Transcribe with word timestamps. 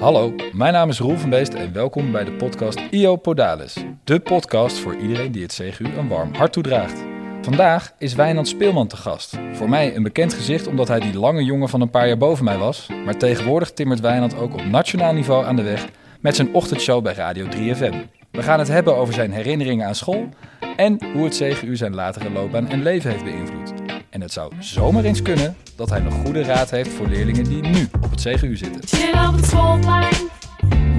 Hallo, 0.00 0.34
mijn 0.52 0.72
naam 0.72 0.88
is 0.88 0.98
Roel 0.98 1.16
van 1.16 1.30
Beest 1.30 1.54
en 1.54 1.72
welkom 1.72 2.12
bij 2.12 2.24
de 2.24 2.32
podcast 2.32 2.80
IO 2.90 3.16
Podalis. 3.16 3.76
De 4.04 4.20
podcast 4.20 4.78
voor 4.78 4.96
iedereen 4.96 5.32
die 5.32 5.42
het 5.42 5.52
CGU 5.52 5.84
een 5.84 6.08
warm 6.08 6.34
hart 6.34 6.52
toedraagt. 6.52 7.04
Vandaag 7.42 7.92
is 7.98 8.14
Wijnand 8.14 8.48
Speelman 8.48 8.86
te 8.86 8.96
gast. 8.96 9.36
Voor 9.52 9.68
mij 9.68 9.96
een 9.96 10.02
bekend 10.02 10.34
gezicht 10.34 10.66
omdat 10.66 10.88
hij 10.88 11.00
die 11.00 11.18
lange 11.18 11.44
jongen 11.44 11.68
van 11.68 11.80
een 11.80 11.90
paar 11.90 12.06
jaar 12.06 12.16
boven 12.16 12.44
mij 12.44 12.58
was. 12.58 12.88
Maar 13.04 13.16
tegenwoordig 13.16 13.72
timmert 13.72 14.00
Wijnand 14.00 14.36
ook 14.36 14.52
op 14.52 14.64
nationaal 14.64 15.12
niveau 15.12 15.44
aan 15.44 15.56
de 15.56 15.62
weg 15.62 15.88
met 16.20 16.36
zijn 16.36 16.54
ochtendshow 16.54 17.02
bij 17.02 17.14
Radio 17.14 17.46
3FM. 17.46 17.94
We 18.30 18.42
gaan 18.42 18.58
het 18.58 18.68
hebben 18.68 18.96
over 18.96 19.14
zijn 19.14 19.32
herinneringen 19.32 19.86
aan 19.86 19.94
school 19.94 20.28
en 20.76 20.98
hoe 21.12 21.24
het 21.24 21.36
CGU 21.36 21.76
zijn 21.76 21.94
latere 21.94 22.30
loopbaan 22.30 22.68
en 22.68 22.82
leven 22.82 23.10
heeft 23.10 23.24
beïnvloed. 23.24 23.87
En 24.10 24.20
het 24.20 24.32
zou 24.32 24.52
zomaar 24.58 25.04
eens 25.04 25.22
kunnen 25.22 25.56
dat 25.76 25.90
hij 25.90 26.00
nog 26.00 26.14
goede 26.24 26.42
raad 26.42 26.70
heeft 26.70 26.90
voor 26.90 27.06
leerlingen 27.06 27.44
die 27.44 27.62
nu 27.62 27.88
op 28.00 28.10
het 28.10 28.20
CGU 28.20 28.56
zitten. 28.56 28.80
Op 28.80 29.38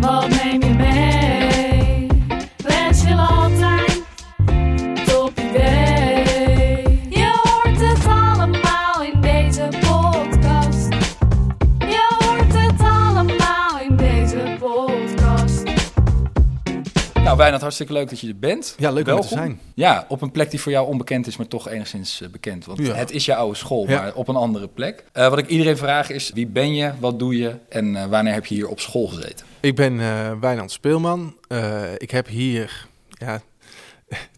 wat 0.01 0.29
neem 0.29 0.61
je 0.61 0.73
mee? 0.73 1.19
Wijnand, 17.39 17.61
hartstikke 17.61 17.93
leuk 17.93 18.09
dat 18.09 18.19
je 18.19 18.27
er 18.27 18.39
bent. 18.39 18.75
Ja, 18.77 18.91
leuk 18.91 19.07
om 19.07 19.21
te 19.21 19.27
zijn. 19.27 19.59
Ja, 19.73 20.05
op 20.07 20.21
een 20.21 20.31
plek 20.31 20.49
die 20.51 20.59
voor 20.61 20.71
jou 20.71 20.87
onbekend 20.87 21.27
is, 21.27 21.37
maar 21.37 21.47
toch 21.47 21.69
enigszins 21.69 22.21
eh, 22.21 22.29
bekend. 22.29 22.65
Want 22.65 22.79
Ja. 22.79 22.93
het 22.93 23.11
is 23.11 23.25
je 23.25 23.35
oude 23.35 23.55
school, 23.57 23.89
Ja. 23.89 24.01
maar 24.01 24.13
op 24.13 24.27
een 24.27 24.35
andere 24.35 24.67
plek. 24.67 25.03
Eh, 25.11 25.29
wat 25.29 25.37
ik 25.37 25.47
iedereen 25.47 25.77
vraag 25.77 26.09
is, 26.09 26.31
wie 26.33 26.47
ben 26.47 26.73
je, 26.73 26.91
wat 26.99 27.19
doe 27.19 27.37
je 27.37 27.55
en 27.69 27.95
eh, 27.95 28.05
wanneer 28.05 28.33
heb 28.33 28.45
je 28.45 28.55
hier 28.55 28.67
op 28.67 28.79
school 28.79 29.07
gezeten? 29.07 29.45
Ik 29.59 29.75
ben 29.75 29.99
eh 29.99 30.31
Wijnand 30.41 30.71
Speelman. 30.71 31.35
Ik 31.97 32.11
heb 32.11 32.27
hier, 32.27 32.87
ja, 33.09 33.41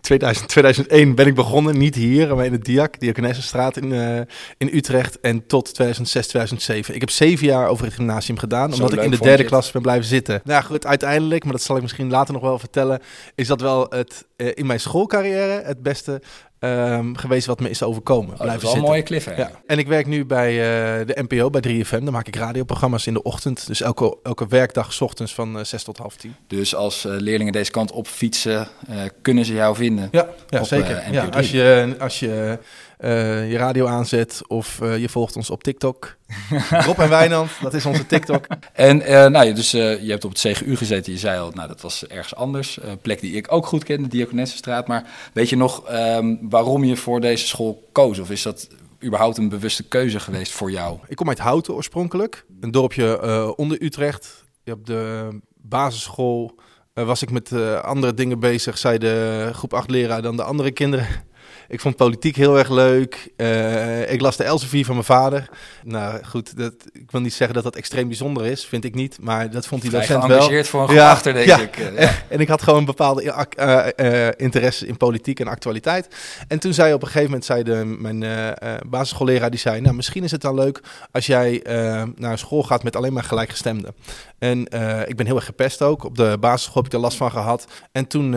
2000, 0.02 0.48
2001 0.48 1.16
ben 1.16 1.28
ik 1.28 1.36
begonnen, 1.36 1.78
niet 1.78 1.96
hier, 1.96 2.36
maar 2.36 2.46
in 2.46 2.52
het 2.52 2.66
Diak, 2.66 3.00
Diakonessenstraat 3.00 3.78
in, 3.78 3.94
eh, 3.94 4.18
in 4.58 4.70
Utrecht. 4.74 5.20
En 5.20 5.46
tot 5.48 5.74
2006, 5.74 6.28
2007. 6.28 6.96
Ik 6.96 7.00
heb 7.00 7.10
zeven 7.10 7.48
jaar 7.48 7.68
over 7.68 7.86
het 7.86 7.94
gymnasium 7.94 8.38
gedaan, 8.38 8.70
Zo 8.70 8.76
omdat 8.76 8.94
ik 8.94 9.04
in 9.04 9.12
de 9.12 9.18
derde 9.18 9.44
klas 9.44 9.72
ben 9.72 9.82
blijven 9.82 10.06
zitten. 10.06 10.42
Nou 10.44 10.64
goed, 10.64 10.86
uiteindelijk, 10.86 11.44
maar 11.44 11.54
dat 11.54 11.62
zal 11.62 11.76
ik 11.76 11.82
misschien 11.82 12.10
later 12.10 12.34
nog 12.34 12.44
wel 12.44 12.60
vertellen, 12.60 13.00
is 13.36 13.48
dat 13.48 13.62
wel 13.62 13.86
het, 13.90 14.26
eh, 14.36 14.48
in 14.54 14.66
mijn 14.66 14.80
schoolcarrière 14.80 15.62
het 15.66 15.84
beste 15.84 16.22
ehm, 16.62 17.14
geweest 17.16 17.46
wat 17.48 17.60
me 17.60 17.70
is 17.70 17.84
overkomen. 17.84 18.32
Oh, 18.34 18.38
dat 18.38 18.40
is 18.40 18.46
blijven 18.46 18.68
wel 18.68 18.76
een 18.76 19.04
mooie. 19.06 19.22
Ja. 19.36 19.52
En 19.66 19.78
ik 19.80 19.88
werk 19.88 20.06
nu 20.08 20.26
bij 20.26 20.50
eh, 20.50 21.08
de 21.08 21.24
NPO, 21.28 21.50
bij 21.50 21.62
3FM. 21.68 22.04
Dan 22.04 22.12
maak 22.14 22.28
ik 22.28 22.36
radioprogramma's 22.36 23.08
in 23.08 23.14
de 23.14 23.24
ochtend. 23.24 23.68
Dus 23.68 23.82
elke, 23.82 24.18
elke 24.24 24.48
werkdag 24.48 24.94
's 24.94 25.02
ochtends 25.02 25.34
van 25.34 25.58
eh 25.60 25.64
6 25.64 25.84
tot 25.84 25.98
half 25.98 26.16
10. 26.16 26.36
Dus 26.48 26.76
als 26.76 27.06
eh, 27.06 27.12
leerlingen 27.18 27.54
deze 27.54 27.72
kant 27.72 27.92
op 27.92 28.08
fietsen, 28.08 28.68
eh, 28.88 28.98
kunnen 29.22 29.46
ze 29.46 29.54
jou 29.54 29.76
vinden. 29.76 30.08
Ja, 30.12 30.28
ja 30.50 30.60
Op, 30.60 30.66
zeker. 30.66 30.96
eh, 30.98 31.12
ja, 31.14 31.26
als 31.26 31.52
je, 31.52 31.96
als 32.00 32.20
je 32.20 32.58
eh, 32.60 32.66
je 33.08 33.56
radio 33.58 33.88
aanzet 33.88 34.42
of 34.48 34.82
eh, 34.82 34.98
je 34.98 35.10
volgt 35.10 35.36
ons 35.36 35.50
op 35.50 35.64
TikTok. 35.64 36.16
Rob 36.86 37.00
en 37.00 37.10
Wijnand, 37.10 37.50
dat 37.62 37.74
is 37.74 37.86
onze 37.86 38.06
TikTok. 38.06 38.48
En 38.74 39.02
eh, 39.02 39.28
nou, 39.28 39.54
dus, 39.54 39.74
eh, 39.74 40.04
je 40.04 40.10
hebt 40.10 40.26
op 40.26 40.32
het 40.32 40.40
CGU 40.40 40.76
gezeten, 40.76 41.14
je 41.14 41.20
zei 41.20 41.40
al, 41.40 41.52
nou, 41.54 41.68
dat 41.68 41.82
was 41.82 42.08
ergens 42.08 42.36
anders. 42.36 42.80
Een 42.82 42.98
plek 42.98 43.20
die 43.20 43.34
ik 43.34 43.52
ook 43.52 43.66
goed 43.66 43.84
ken, 43.84 44.02
de 44.02 44.08
Diakonessenstraat. 44.08 44.88
Maar 44.88 45.10
weet 45.34 45.50
je 45.50 45.58
nog 45.58 45.88
ehm, 45.88 46.36
waarom 46.42 46.84
je 46.84 46.96
voor 46.96 47.22
deze 47.22 47.48
school 47.48 47.90
koos? 47.92 48.20
Of 48.20 48.30
is 48.30 48.42
dat 48.42 48.68
überhaupt 49.04 49.38
een 49.38 49.50
bewuste 49.50 49.84
keuze 49.84 50.20
geweest 50.20 50.52
voor 50.52 50.72
jou? 50.72 50.98
Ik 51.08 51.16
kom 51.16 51.28
uit 51.28 51.40
Houten 51.40 51.74
oorspronkelijk. 51.74 52.46
Een 52.60 52.72
dorpje 52.72 53.20
eh, 53.20 53.52
onder 53.56 53.84
Utrecht. 53.84 54.44
Op 54.66 54.86
de 54.86 55.30
basisschool 55.56 56.60
eh, 56.94 57.06
was 57.06 57.22
ik 57.22 57.32
met 57.32 57.52
eh, 57.52 57.80
andere 57.80 58.14
dingen 58.14 58.40
bezig. 58.40 58.78
Zei 58.78 58.98
de 58.98 59.50
groep 59.54 59.74
8 59.74 59.90
leraar 59.90 60.22
dan 60.22 60.36
de 60.36 60.44
andere 60.44 60.72
kinderen. 60.72 61.08
Ik 61.72 61.80
vond 61.80 61.96
politiek 61.96 62.36
heel 62.36 62.58
erg 62.58 62.70
leuk. 62.70 63.32
Eh, 63.36 64.12
ik 64.12 64.22
las 64.22 64.38
de 64.38 64.44
Elsevier 64.44 64.86
van 64.86 64.94
mijn 64.94 65.06
vader. 65.06 65.50
Nou 65.84 66.24
goed, 66.24 66.58
dat, 66.58 66.74
ik 66.92 67.12
wil 67.12 67.22
niet 67.22 67.34
zeggen 67.34 67.56
dat 67.56 67.64
dat 67.64 67.76
extreem 67.76 68.08
bijzonder 68.08 68.46
is. 68.46 68.66
Vind 68.66 68.84
ik 68.84 68.96
niet. 68.96 69.18
Maar 69.22 69.50
dat 69.52 69.68
vond 69.68 69.82
Vrij 69.86 70.00
docent 70.00 70.20
wel. 70.20 70.30
geëngageerd 70.30 70.68
voor 70.68 70.90
een 70.90 70.96
Ja, 70.96 71.12
achter, 71.12 71.34
denk 71.34 71.46
ja. 71.46 71.60
ik. 71.60 71.78
eh, 71.78 72.00
ja. 72.02 72.12
En 72.30 72.40
ik 72.40 72.48
had 72.48 72.62
gewoon 72.62 72.86
bepaalde 72.86 73.24
uh, 73.24 73.88
uh, 73.98 74.28
interesse 74.36 74.88
in 74.88 74.98
politiek 74.98 75.40
en 75.40 75.48
actualiteit. 75.48 76.16
En 76.48 76.60
toen 76.60 76.74
zei 76.74 76.94
op 76.94 77.02
een 77.02 77.08
gegeven 77.08 77.28
moment, 77.28 77.46
zei 77.46 77.64
de, 77.64 77.96
mijn 78.00 78.26
basisschoolleraar, 78.90 79.50
die 79.50 79.60
zei, 79.60 79.82
nou 79.82 79.96
misschien 79.96 80.24
is 80.24 80.32
het 80.32 80.42
dan 80.42 80.56
leuk 80.56 80.82
als 81.12 81.26
jij 81.26 81.62
naar 82.16 82.38
school 82.38 82.64
gaat 82.64 82.84
met 82.84 82.96
alleen 82.96 83.14
maar 83.14 83.24
gelijkgestemden. 83.24 83.96
En 84.40 84.60
ik 85.08 85.16
ben 85.16 85.26
heel 85.26 85.36
erg 85.36 85.46
gepest 85.46 85.82
ook. 85.82 86.04
Op 86.04 86.18
de 86.18 86.38
basisschool 86.40 86.82
heb 86.84 86.92
ik 86.92 86.98
er 86.98 87.04
last 87.04 87.18
van 87.18 87.32
gehad. 87.32 87.68
En 87.92 88.08
toen 88.08 88.34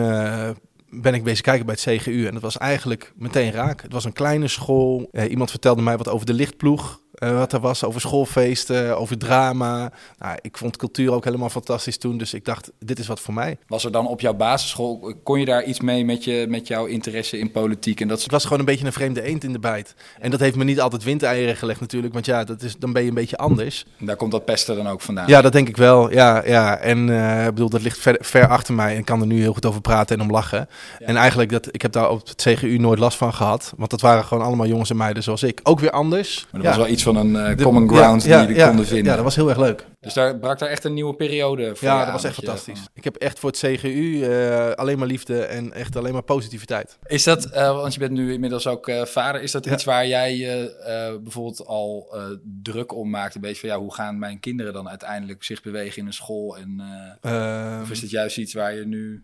ben 1.01 1.13
ik 1.13 1.23
bezig 1.23 1.41
kijken 1.41 1.65
bij 1.65 1.75
het 1.79 2.01
CGU. 2.01 2.25
En 2.25 2.33
dat 2.33 2.41
was 2.41 2.57
eigenlijk 2.57 3.13
meteen 3.15 3.51
raak. 3.51 3.81
Het 3.81 3.93
was 3.93 4.05
een 4.05 4.13
kleine 4.13 4.47
school. 4.47 5.09
Uh, 5.11 5.29
iemand 5.29 5.49
vertelde 5.49 5.81
mij 5.81 5.97
wat 5.97 6.09
over 6.09 6.25
de 6.25 6.33
lichtploeg. 6.33 7.01
Uh, 7.23 7.37
wat 7.37 7.53
er 7.53 7.59
was 7.59 7.83
over 7.83 8.01
schoolfeesten, 8.01 8.97
over 8.97 9.17
drama. 9.17 9.91
Nou, 10.19 10.37
ik 10.41 10.57
vond 10.57 10.77
cultuur 10.77 11.11
ook 11.11 11.23
helemaal 11.23 11.49
fantastisch 11.49 11.97
toen. 11.97 12.17
Dus 12.17 12.33
ik 12.33 12.45
dacht, 12.45 12.71
dit 12.79 12.99
is 12.99 13.07
wat 13.07 13.19
voor 13.19 13.33
mij. 13.33 13.57
Was 13.67 13.85
er 13.85 13.91
dan 13.91 14.07
op 14.07 14.21
jouw 14.21 14.33
basisschool, 14.33 15.13
kon 15.23 15.39
je 15.39 15.45
daar 15.45 15.63
iets 15.63 15.79
mee 15.79 16.05
met, 16.05 16.23
je, 16.23 16.45
met 16.49 16.67
jouw 16.67 16.85
interesse 16.85 17.37
in 17.37 17.51
politiek? 17.51 18.01
En 18.01 18.07
dat 18.07 18.21
Het 18.21 18.31
was 18.31 18.43
gewoon 18.43 18.59
een 18.59 18.65
beetje 18.65 18.85
een 18.85 18.93
vreemde 18.93 19.21
eend 19.21 19.43
in 19.43 19.53
de 19.53 19.59
bijt. 19.59 19.95
En 20.19 20.31
dat 20.31 20.39
heeft 20.39 20.55
me 20.55 20.63
niet 20.63 20.81
altijd 20.81 21.03
windeieren 21.03 21.55
gelegd 21.55 21.79
natuurlijk. 21.79 22.13
Want 22.13 22.25
ja, 22.25 22.43
dat 22.43 22.61
is, 22.61 22.75
dan 22.77 22.93
ben 22.93 23.01
je 23.01 23.07
een 23.07 23.13
beetje 23.13 23.37
anders. 23.37 23.85
En 23.99 24.05
daar 24.05 24.15
komt 24.15 24.31
dat 24.31 24.45
pesten 24.45 24.75
dan 24.75 24.87
ook 24.87 25.01
vandaan? 25.01 25.27
Ja, 25.27 25.41
dat 25.41 25.51
denk 25.51 25.67
ik 25.67 25.77
wel. 25.77 26.11
Ja, 26.11 26.45
ja. 26.45 26.77
En 26.77 27.07
uh, 27.07 27.45
ik 27.45 27.53
bedoel, 27.53 27.69
dat 27.69 27.81
ligt 27.81 27.97
ver, 27.97 28.17
ver, 28.19 28.47
achter 28.47 28.73
mij. 28.73 28.93
En 28.93 28.99
ik 28.99 29.05
kan 29.05 29.21
er 29.21 29.27
nu 29.27 29.41
heel 29.41 29.53
goed 29.53 29.65
over 29.65 29.81
praten 29.81 30.15
en 30.17 30.21
om 30.21 30.31
lachen. 30.31 30.67
Ja. 30.99 31.05
En 31.05 31.15
eigenlijk, 31.15 31.49
dat, 31.51 31.67
ik 31.71 31.81
heb 31.81 31.91
daar 31.91 32.09
op 32.09 32.27
het 32.27 32.41
CGU 32.41 32.77
nooit 32.77 32.99
last 32.99 33.17
van 33.17 33.33
gehad. 33.33 33.73
Want 33.77 33.89
dat 33.89 34.01
waren 34.01 34.23
gewoon 34.23 34.43
allemaal 34.43 34.67
jongens 34.67 34.89
en 34.89 34.97
meiden 34.97 35.23
zoals 35.23 35.43
ik. 35.43 35.59
Ook 35.63 35.79
weer 35.79 35.91
anders. 35.91 36.47
Maar 36.51 36.61
dat 36.61 36.71
ja. 36.71 36.77
was 36.77 36.85
wel 36.85 36.95
iets 36.95 37.03
van 37.05 37.15
een 37.15 37.57
uh, 37.57 37.65
common 37.65 37.89
ground 37.89 38.23
ja, 38.23 38.37
die 38.37 38.47
jullie 38.47 38.61
ja, 38.61 38.67
konden 38.67 38.85
vinden. 38.85 39.05
Ja, 39.05 39.15
dat 39.15 39.23
was 39.23 39.35
heel 39.35 39.49
erg 39.49 39.57
leuk. 39.57 39.85
Dus 39.99 40.13
daar 40.13 40.37
brak 40.37 40.59
daar 40.59 40.69
echt 40.69 40.83
een 40.83 40.93
nieuwe 40.93 41.15
periode 41.15 41.75
voor 41.75 41.87
Ja, 41.87 42.03
dat 42.03 42.13
was 42.13 42.23
echt 42.23 42.35
je, 42.35 42.41
fantastisch. 42.41 42.79
Ik 42.93 43.03
heb 43.03 43.15
echt 43.15 43.39
voor 43.39 43.49
het 43.49 43.59
CGU 43.59 43.89
uh, 43.89 44.71
alleen 44.71 44.97
maar 44.97 45.07
liefde 45.07 45.41
en 45.41 45.73
echt 45.73 45.95
alleen 45.95 46.13
maar 46.13 46.23
positiviteit. 46.23 46.97
Is 47.05 47.23
dat, 47.23 47.45
uh, 47.45 47.75
want 47.81 47.93
je 47.93 47.99
bent 47.99 48.11
nu 48.11 48.33
inmiddels 48.33 48.67
ook 48.67 48.87
uh, 48.87 49.05
vader, 49.05 49.41
is 49.41 49.51
dat 49.51 49.65
ja. 49.65 49.73
iets 49.73 49.83
waar 49.83 50.07
jij 50.07 50.35
je 50.37 51.19
bijvoorbeeld 51.23 51.65
al 51.65 52.11
uh, 52.13 52.21
druk 52.61 52.95
om 52.95 53.09
maakt? 53.09 53.35
Een 53.35 53.41
beetje 53.41 53.59
van 53.59 53.69
ja, 53.69 53.79
hoe 53.79 53.93
gaan 53.93 54.19
mijn 54.19 54.39
kinderen 54.39 54.73
dan 54.73 54.89
uiteindelijk 54.89 55.43
zich 55.43 55.61
bewegen 55.61 55.97
in 55.97 56.05
een 56.05 56.13
school? 56.13 56.57
En, 56.57 56.81
uh, 57.21 57.79
of 57.81 57.91
is 57.91 58.01
het 58.01 58.09
juist 58.09 58.37
iets 58.37 58.53
waar 58.53 58.75
je 58.75 58.85
nu 58.85 59.23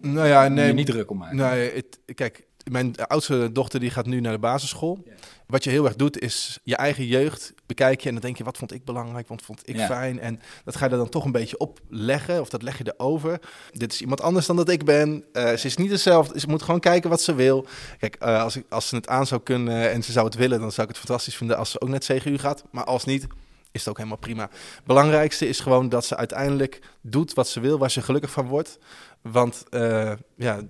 nou 0.00 0.28
ja, 0.28 0.48
nee, 0.48 0.66
je 0.66 0.72
niet 0.72 0.86
druk 0.86 1.10
om 1.10 1.18
maakt? 1.18 1.34
Nee, 1.34 1.70
het, 1.74 1.98
kijk, 2.14 2.46
mijn 2.70 2.96
oudste 2.96 3.52
dochter 3.52 3.80
die 3.80 3.90
gaat 3.90 4.06
nu 4.06 4.20
naar 4.20 4.32
de 4.32 4.38
basisschool. 4.38 5.02
Ja. 5.04 5.12
Wat 5.46 5.64
je 5.64 5.70
heel 5.70 5.84
erg 5.84 5.96
doet 5.96 6.20
is 6.20 6.58
je 6.62 6.76
eigen 6.76 7.06
jeugd 7.06 7.54
bekijken 7.66 8.06
en 8.06 8.12
dan 8.12 8.22
denk 8.22 8.36
je 8.36 8.44
wat 8.44 8.58
vond 8.58 8.72
ik 8.72 8.84
belangrijk, 8.84 9.28
wat 9.28 9.42
vond 9.42 9.68
ik 9.68 9.76
ja. 9.76 9.86
fijn 9.86 10.20
en 10.20 10.40
dat 10.64 10.76
ga 10.76 10.84
je 10.84 10.90
er 10.90 10.96
dan 10.96 11.08
toch 11.08 11.24
een 11.24 11.32
beetje 11.32 11.58
opleggen 11.58 12.40
of 12.40 12.48
dat 12.48 12.62
leg 12.62 12.78
je 12.78 12.94
erover. 12.96 13.40
Dit 13.72 13.92
is 13.92 14.00
iemand 14.00 14.20
anders 14.20 14.46
dan 14.46 14.56
dat 14.56 14.68
ik 14.68 14.84
ben. 14.84 15.24
Uh, 15.32 15.52
ze 15.52 15.66
is 15.66 15.76
niet 15.76 15.90
hetzelfde. 15.90 16.40
Ze 16.40 16.48
moet 16.48 16.62
gewoon 16.62 16.80
kijken 16.80 17.10
wat 17.10 17.20
ze 17.20 17.34
wil. 17.34 17.66
Kijk, 17.98 18.16
uh, 18.22 18.42
als, 18.42 18.56
ik, 18.56 18.64
als 18.68 18.88
ze 18.88 18.96
het 18.96 19.08
aan 19.08 19.26
zou 19.26 19.40
kunnen 19.42 19.90
en 19.90 20.02
ze 20.02 20.12
zou 20.12 20.26
het 20.26 20.34
willen, 20.34 20.60
dan 20.60 20.72
zou 20.72 20.88
ik 20.88 20.94
het 20.94 21.04
fantastisch 21.04 21.36
vinden 21.36 21.56
als 21.56 21.70
ze 21.70 21.80
ook 21.80 21.88
net 21.88 22.04
CGU 22.04 22.38
gaat. 22.38 22.64
Maar 22.70 22.84
als 22.84 23.04
niet, 23.04 23.26
is 23.72 23.80
het 23.80 23.88
ook 23.88 23.96
helemaal 23.96 24.18
prima. 24.18 24.50
Belangrijkste 24.84 25.48
is 25.48 25.60
gewoon 25.60 25.88
dat 25.88 26.04
ze 26.04 26.16
uiteindelijk 26.16 26.80
doet 27.00 27.34
wat 27.34 27.48
ze 27.48 27.60
wil, 27.60 27.78
waar 27.78 27.90
ze 27.90 28.02
gelukkig 28.02 28.30
van 28.30 28.46
wordt. 28.46 28.78
Want 29.22 29.64
uh, 29.70 30.12
ja, 30.36 30.60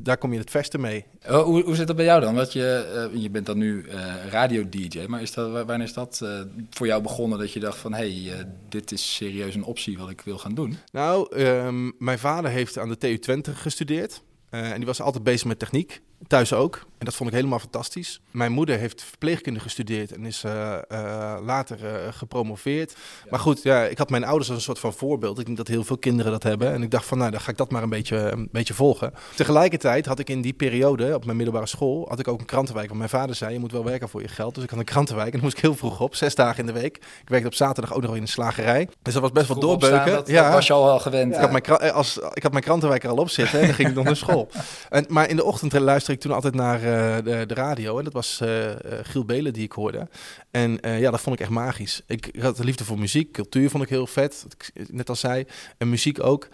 daar 0.00 0.18
kom 0.18 0.32
je 0.32 0.38
het 0.38 0.50
verste 0.50 0.78
mee. 0.78 1.06
Oh, 1.28 1.42
hoe, 1.42 1.62
hoe 1.62 1.74
zit 1.74 1.86
dat 1.86 1.96
bij 1.96 2.04
jou 2.04 2.20
dan? 2.20 2.34
Want 2.34 2.52
je, 2.52 3.08
uh, 3.12 3.22
je 3.22 3.30
bent 3.30 3.46
dan 3.46 3.58
nu 3.58 3.84
uh, 3.84 4.14
radio-dj, 4.30 5.04
maar 5.06 5.22
is 5.22 5.32
dat, 5.32 5.66
wanneer 5.66 5.86
is 5.86 5.92
dat 5.92 6.22
voor 6.70 6.86
jou 6.86 7.02
begonnen 7.02 7.38
dat 7.38 7.52
je 7.52 7.60
dacht 7.60 7.78
van... 7.78 7.94
hé, 7.94 8.24
hey, 8.24 8.46
dit 8.68 8.92
is 8.92 9.14
serieus 9.14 9.54
een 9.54 9.64
optie 9.64 9.98
wat 9.98 10.10
ik 10.10 10.20
wil 10.20 10.38
gaan 10.38 10.54
doen? 10.54 10.78
Nou, 10.92 11.36
um, 11.40 11.92
mijn 11.98 12.18
vader 12.18 12.50
heeft 12.50 12.78
aan 12.78 12.88
de 12.88 12.98
TU 12.98 13.18
Twente 13.18 13.54
gestudeerd. 13.54 14.22
en 14.50 14.76
die 14.76 14.86
was 14.86 15.00
altijd 15.00 15.24
bezig 15.24 15.46
met 15.46 15.58
techniek. 15.58 16.00
Thuis 16.26 16.52
ook. 16.52 16.88
En 17.00 17.06
dat 17.06 17.14
vond 17.14 17.28
ik 17.30 17.34
helemaal 17.34 17.58
fantastisch. 17.58 18.20
Mijn 18.30 18.52
moeder 18.52 18.78
heeft 18.78 19.02
verpleegkunde 19.02 19.60
gestudeerd 19.60 20.12
en 20.12 20.24
is 20.24 20.44
uh, 20.44 20.76
uh, 20.92 21.36
later 21.42 21.78
uh, 21.82 21.90
gepromoveerd. 22.10 22.90
Ja. 22.90 23.30
Maar 23.30 23.40
goed, 23.40 23.62
ja, 23.62 23.84
ik 23.84 23.98
had 23.98 24.10
mijn 24.10 24.24
ouders 24.24 24.48
als 24.48 24.56
een 24.56 24.64
soort 24.64 24.78
van 24.78 24.92
voorbeeld. 24.92 25.38
Ik 25.38 25.44
denk 25.44 25.56
dat 25.56 25.68
heel 25.68 25.84
veel 25.84 25.98
kinderen 25.98 26.32
dat 26.32 26.42
hebben. 26.42 26.72
En 26.72 26.82
ik 26.82 26.90
dacht 26.90 27.06
van, 27.06 27.18
nou, 27.18 27.30
dan 27.30 27.40
ga 27.40 27.50
ik 27.50 27.56
dat 27.56 27.70
maar 27.70 27.82
een 27.82 27.88
beetje, 27.88 28.16
een 28.16 28.48
beetje 28.52 28.74
volgen. 28.74 29.14
Tegelijkertijd 29.36 30.06
had 30.06 30.18
ik 30.18 30.28
in 30.28 30.40
die 30.40 30.52
periode, 30.52 31.14
op 31.14 31.24
mijn 31.24 31.36
middelbare 31.36 31.66
school, 31.66 32.06
had 32.08 32.18
ik 32.18 32.28
ook 32.28 32.40
een 32.40 32.46
krantenwijk. 32.46 32.86
Want 32.86 32.98
mijn 32.98 33.10
vader 33.10 33.34
zei, 33.34 33.52
je 33.52 33.58
moet 33.58 33.72
wel 33.72 33.84
werken 33.84 34.08
voor 34.08 34.22
je 34.22 34.28
geld. 34.28 34.54
Dus 34.54 34.64
ik 34.64 34.70
had 34.70 34.78
een 34.78 34.84
krantenwijk 34.84 35.26
en 35.26 35.32
dan 35.32 35.42
moest 35.42 35.56
ik 35.56 35.62
heel 35.62 35.74
vroeg 35.74 36.00
op, 36.00 36.14
zes 36.14 36.34
dagen 36.34 36.58
in 36.58 36.66
de 36.66 36.80
week. 36.80 36.96
Ik 36.96 37.28
werkte 37.28 37.48
op 37.48 37.54
zaterdag 37.54 37.94
ook 37.94 38.02
nog 38.02 38.16
in 38.16 38.22
een 38.22 38.28
slagerij. 38.28 38.88
Dus 39.02 39.12
dat 39.12 39.22
was 39.22 39.32
best 39.32 39.48
wel 39.48 39.60
doorbeuken. 39.60 39.98
Opstaan, 39.98 40.16
dat, 40.16 40.28
ja, 40.28 40.44
dat 40.44 40.52
was 40.52 40.66
je 40.66 40.72
al 40.72 40.84
wel 40.84 40.98
gewend. 40.98 41.34
Ik, 41.34 41.40
had 41.40 41.50
mijn, 41.50 41.92
als, 41.92 42.18
ik 42.32 42.42
had 42.42 42.52
mijn 42.52 42.64
krantenwijk 42.64 43.04
er 43.04 43.10
al 43.10 43.16
op 43.16 43.30
zitten 43.30 43.60
en 43.60 43.66
dan 43.66 43.74
ging 43.74 43.88
ik 43.88 43.94
nog 43.94 44.04
naar 44.04 44.16
school. 44.16 44.48
En, 44.90 45.04
maar 45.08 45.28
in 45.28 45.36
de 45.36 45.44
ochtend 45.44 45.72
luisterde 45.72 46.09
ik 46.10 46.20
toen 46.20 46.32
altijd 46.32 46.54
naar 46.54 46.76
eh, 46.76 47.24
de, 47.24 47.46
de 47.46 47.54
radio 47.54 47.98
en 47.98 48.04
dat 48.04 48.12
was 48.12 48.40
eh, 48.40 48.70
Giel 49.02 49.24
Belen 49.24 49.52
die 49.52 49.64
ik 49.64 49.72
hoorde. 49.72 50.08
En 50.50 50.78
ja, 50.82 51.10
dat 51.10 51.20
vond 51.20 51.34
ik 51.34 51.40
echt 51.40 51.50
magisch. 51.50 52.02
Ik, 52.06 52.30
had 52.38 52.56
de 52.56 52.64
liefde 52.64 52.84
voor 52.84 52.98
muziek, 52.98 53.32
cultuur 53.32 53.70
vond 53.70 53.82
ik 53.82 53.88
heel 53.88 54.06
vet, 54.06 54.46
net 54.90 55.08
al 55.08 55.16
zei. 55.16 55.44
En 55.78 55.88
muziek 55.88 56.22
ook. 56.22 56.48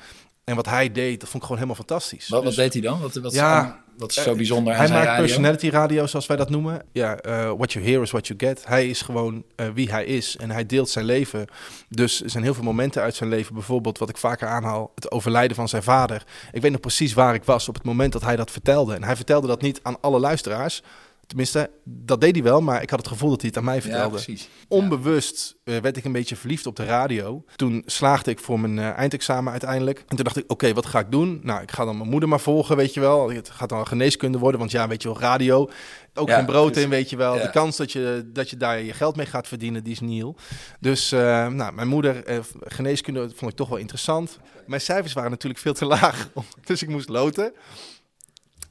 En 0.46 0.56
wat 0.56 0.66
hij 0.66 0.92
deed, 0.92 1.20
dat 1.20 1.28
vond 1.28 1.42
ik 1.42 1.48
gewoon 1.48 1.56
helemaal 1.56 1.84
fantastisch. 1.86 2.28
Wat, 2.28 2.38
wat 2.38 2.48
Dus- 2.48 2.56
deed 2.56 2.72
hij 2.72 2.82
dan? 2.82 3.00
Wat, 3.00 3.14
wat, 3.14 3.32
Ja, 3.32 3.80
wat 3.96 4.10
is 4.10 4.22
zo 4.22 4.34
bijzonder 4.34 4.72
aan 4.72 4.78
hij 4.78 4.86
zijn 4.86 4.98
maakt 4.98 5.10
radio? 5.10 5.24
personality 5.26 5.68
radio, 5.68 6.06
zoals 6.06 6.26
wij 6.26 6.36
dat 6.36 6.50
noemen. 6.50 6.82
Ja, 6.92 7.16
eh, 7.16 7.52
what 7.56 7.72
you 7.72 7.84
hear 7.84 8.02
is 8.02 8.10
what 8.10 8.26
you 8.26 8.38
get. 8.38 8.66
Hij 8.66 8.88
is 8.88 9.02
gewoon 9.02 9.44
eh, 9.56 9.66
wie 9.74 9.90
hij 9.90 10.04
is 10.04 10.36
en 10.36 10.50
hij 10.50 10.66
deelt 10.66 10.88
zijn 10.88 11.04
leven. 11.04 11.46
Dus 11.88 12.22
er 12.22 12.30
zijn 12.30 12.42
heel 12.42 12.54
veel 12.54 12.64
momenten 12.64 13.02
uit 13.02 13.14
zijn 13.14 13.30
leven. 13.30 13.54
Bijvoorbeeld 13.54 13.98
wat 13.98 14.08
ik 14.08 14.16
vaker 14.16 14.48
aanhaal, 14.48 14.92
het 14.94 15.10
overlijden 15.10 15.56
van 15.56 15.68
zijn 15.68 15.82
vader. 15.82 16.24
Ik 16.52 16.62
weet 16.62 16.70
nog 16.72 16.80
precies 16.80 17.12
waar 17.14 17.34
ik 17.34 17.44
was 17.44 17.68
op 17.68 17.74
het 17.74 17.84
moment 17.84 18.12
dat 18.12 18.22
hij 18.22 18.36
dat 18.36 18.50
vertelde. 18.50 18.94
En 18.94 19.04
hij 19.04 19.16
vertelde 19.16 19.46
dat 19.46 19.62
niet 19.62 19.80
aan 19.82 20.00
alle 20.00 20.18
luisteraars. 20.18 20.82
Tenminste, 21.26 21.70
dat 21.84 22.20
deed 22.20 22.34
hij 22.34 22.44
wel, 22.44 22.60
maar 22.60 22.82
ik 22.82 22.90
had 22.90 22.98
het 22.98 23.08
gevoel 23.08 23.30
dat 23.30 23.40
hij 23.40 23.48
het 23.48 23.58
aan 23.58 23.64
mij 23.64 23.74
Ja, 23.74 23.80
vertelde. 23.80 24.08
precies. 24.10 24.48
Onbewust 24.68 25.56
eh, 25.64 25.76
werd 25.76 25.96
ik 25.96 26.04
een 26.04 26.12
beetje 26.12 26.36
verliefd 26.36 26.66
op 26.66 26.76
de 26.76 26.84
radio. 26.84 27.44
Toen 27.56 27.82
slaagde 27.86 28.30
ik 28.30 28.38
voor 28.38 28.60
mijn 28.60 28.78
eh, 28.78 28.98
eindexamen 28.98 29.50
uiteindelijk. 29.50 29.98
En 30.08 30.16
toen 30.16 30.24
dacht 30.24 30.36
ik, 30.36 30.44
oké, 30.50 30.72
wat 30.72 30.86
ga 30.86 30.98
ik 30.98 31.10
doen? 31.10 31.40
Nou, 31.42 31.62
ik 31.62 31.70
ga 31.72 31.84
dan 31.84 31.96
mijn 31.96 32.10
moeder 32.10 32.28
maar 32.28 32.40
volgen, 32.40 32.76
weet 32.76 32.94
je 32.94 33.00
wel. 33.00 33.30
Het 33.30 33.50
gaat 33.50 33.68
dan 33.68 33.86
geneeskunde 33.86 34.38
worden, 34.38 34.58
want 34.60 34.70
ja, 34.72 34.88
weet 34.88 35.02
je 35.02 35.08
wel, 35.08 35.20
radio. 35.20 35.70
Ook 36.14 36.28
Ja, 36.28 36.36
geen 36.36 36.46
brood 36.46 36.64
precies. 36.66 36.82
in, 36.84 36.90
weet 36.90 37.10
je 37.10 37.16
wel. 37.16 37.36
Ja. 37.36 37.42
De 37.42 37.50
kans 37.50 37.76
dat 37.76 37.92
je, 37.92 38.30
dat 38.32 38.50
je 38.50 38.56
daar 38.56 38.80
je 38.82 38.92
geld 38.92 39.16
mee 39.16 39.26
gaat 39.26 39.48
verdienen, 39.48 39.84
die 39.84 39.92
is 39.92 40.00
nihil. 40.00 40.36
Dus 40.80 41.12
eh, 41.12 41.46
nou, 41.48 41.72
mijn 41.72 41.88
moeder, 41.88 42.22
geneeskunde 42.60 43.30
vond 43.34 43.50
ik 43.50 43.56
toch 43.56 43.68
wel 43.68 43.78
interessant. 43.78 44.38
Mijn 44.66 44.80
cijfers 44.80 45.12
waren 45.12 45.30
natuurlijk 45.30 45.60
veel 45.62 45.72
te 45.74 45.84
laag, 45.84 46.28
dus 46.64 46.82
ik 46.82 46.88
moest 46.88 47.08
loten. 47.08 47.52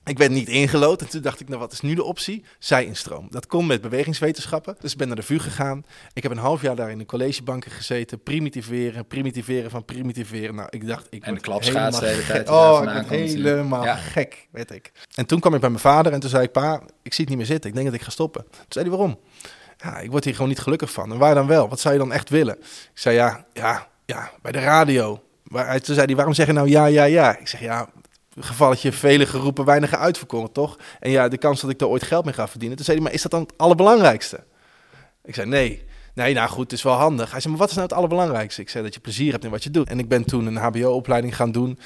Ik 0.06 0.18
werd 0.18 0.32
niet 0.32 0.48
ingelood 0.48 1.02
en 1.02 1.10
toen 1.10 1.22
dacht 1.22 1.40
ik, 1.40 1.48
nou 1.48 1.60
wat 1.60 1.72
is 1.72 1.82
nu 1.82 1.96
de 1.96 2.04
optie? 2.04 2.44
Zij-instroom. 2.60 3.28
Dat 3.30 3.48
kon 3.48 3.66
met 3.66 3.82
bewegingswetenschappen. 3.82 4.76
Dus 4.80 4.92
ik 4.92 4.98
ben 4.98 5.08
naar 5.08 5.16
de 5.16 5.24
VU 5.24 5.40
gegaan. 5.40 5.86
Ik 6.14 6.24
heb 6.24 6.32
een 6.32 6.38
half 6.38 6.62
jaar 6.62 6.76
daar 6.76 6.92
in 6.92 6.98
de 6.98 7.06
collegebanken 7.06 7.72
gezeten. 7.72 8.24
Primitiveren, 8.24 9.08
primitiveren 9.08 9.70
van 9.72 9.86
primitiveren. 9.86 10.56
Nou, 10.56 10.68
ik 10.72 10.88
dacht, 10.88 11.08
ik 11.10 11.12
En 11.12 11.20
de 11.20 11.30
word 11.30 11.42
klapschaats 11.42 12.00
de 12.00 12.06
hele 12.06 12.26
tijd 12.26 12.50
Oh, 12.50 12.80
ik 12.84 12.88
komt 12.90 12.94
natuurlijk. 13.10 13.46
helemaal 13.46 13.84
Ja. 13.84 13.96
gek, 13.96 14.48
weet 14.52 14.72
ik. 14.72 14.92
En 15.16 15.26
toen 15.26 15.40
kwam 15.40 15.54
ik 15.54 15.60
bij 15.60 15.70
mijn 15.70 15.82
vader 15.82 16.14
en 16.14 16.20
toen 16.20 16.30
zei 16.30 16.44
ik, 16.44 16.52
pa, 16.52 16.82
ik 17.04 17.14
zie 17.14 17.20
het 17.26 17.30
niet 17.30 17.38
meer 17.38 17.46
zitten. 17.46 17.70
Ik 17.70 17.76
denk 17.76 17.88
dat 17.88 17.96
ik 17.96 18.02
ga 18.02 18.10
stoppen. 18.12 18.42
Toen 18.50 18.66
zei 18.70 18.88
hij, 18.88 18.98
waarom? 18.98 19.20
Ja, 19.78 19.98
ik 20.00 20.12
word 20.12 20.24
hier 20.24 20.34
gewoon 20.34 20.50
niet 20.50 20.60
gelukkig 20.60 20.92
van. 20.92 21.12
En 21.12 21.18
waar 21.18 21.36
dan 21.36 21.48
wel? 21.48 21.70
Wat 21.70 21.80
zou 21.80 21.94
je 21.94 22.00
dan 22.00 22.12
echt 22.14 22.30
willen? 22.30 22.56
Ik 22.60 22.66
zei, 22.94 23.16
ja, 23.16 23.46
ja, 23.54 23.88
ja, 24.06 24.32
bij 24.42 24.52
de 24.52 24.60
radio. 24.60 25.22
Toen 25.52 25.96
zei 25.96 26.06
hij, 26.06 26.16
waarom 26.16 26.34
zeg 26.34 26.46
je 26.48 26.54
nou 26.54 26.70
ja, 26.70 26.86
ja, 26.86 27.04
ja? 27.04 27.38
Ik 27.38 27.48
zeg, 27.48 27.60
ja, 27.60 27.90
gevalletje 28.40 28.92
vele 28.92 29.26
geroepen, 29.26 29.66
weinige 29.66 29.98
uitverkoren, 29.98 30.52
toch? 30.52 30.78
En 31.00 31.12
ja, 31.12 31.28
de 31.28 31.38
kans 31.38 31.62
dat 31.62 31.70
ik 31.70 31.82
er 31.82 31.88
ooit 31.88 32.04
geld 32.04 32.26
mee 32.26 32.34
ga 32.34 32.48
verdienen. 32.48 32.78
Toen 32.78 32.86
zei 32.86 32.98
hij, 32.98 33.06
maar 33.06 33.16
is 33.16 33.22
dat 33.22 33.32
dan 33.32 33.42
het 33.42 33.54
allerbelangrijkste? 33.58 34.44
Ik 35.24 35.36
zei, 35.36 35.48
nee. 35.48 35.84
Nee, 36.14 36.34
nou 36.34 36.50
goed, 36.50 36.64
het 36.64 36.72
is 36.72 36.84
wel 36.84 36.94
handig. 36.94 37.32
Hij 37.32 37.40
zei, 37.40 37.54
maar 37.54 37.62
wat 37.62 37.70
is 37.70 37.76
nou 37.76 37.88
het 37.88 37.98
allerbelangrijkste? 37.98 38.62
Ik 38.62 38.70
zei, 38.70 38.84
dat 38.84 38.94
je 38.94 39.00
plezier 39.00 39.32
hebt 39.32 39.44
in 39.44 39.50
wat 39.50 39.64
je 39.64 39.70
doet. 39.70 39.90
En 39.90 40.00
ik 40.00 40.08
ben 40.08 40.26
toen 40.26 40.46
een 40.46 40.58
hbo-opleiding 40.58 41.36
gaan 41.36 41.52
doen. 41.52 41.80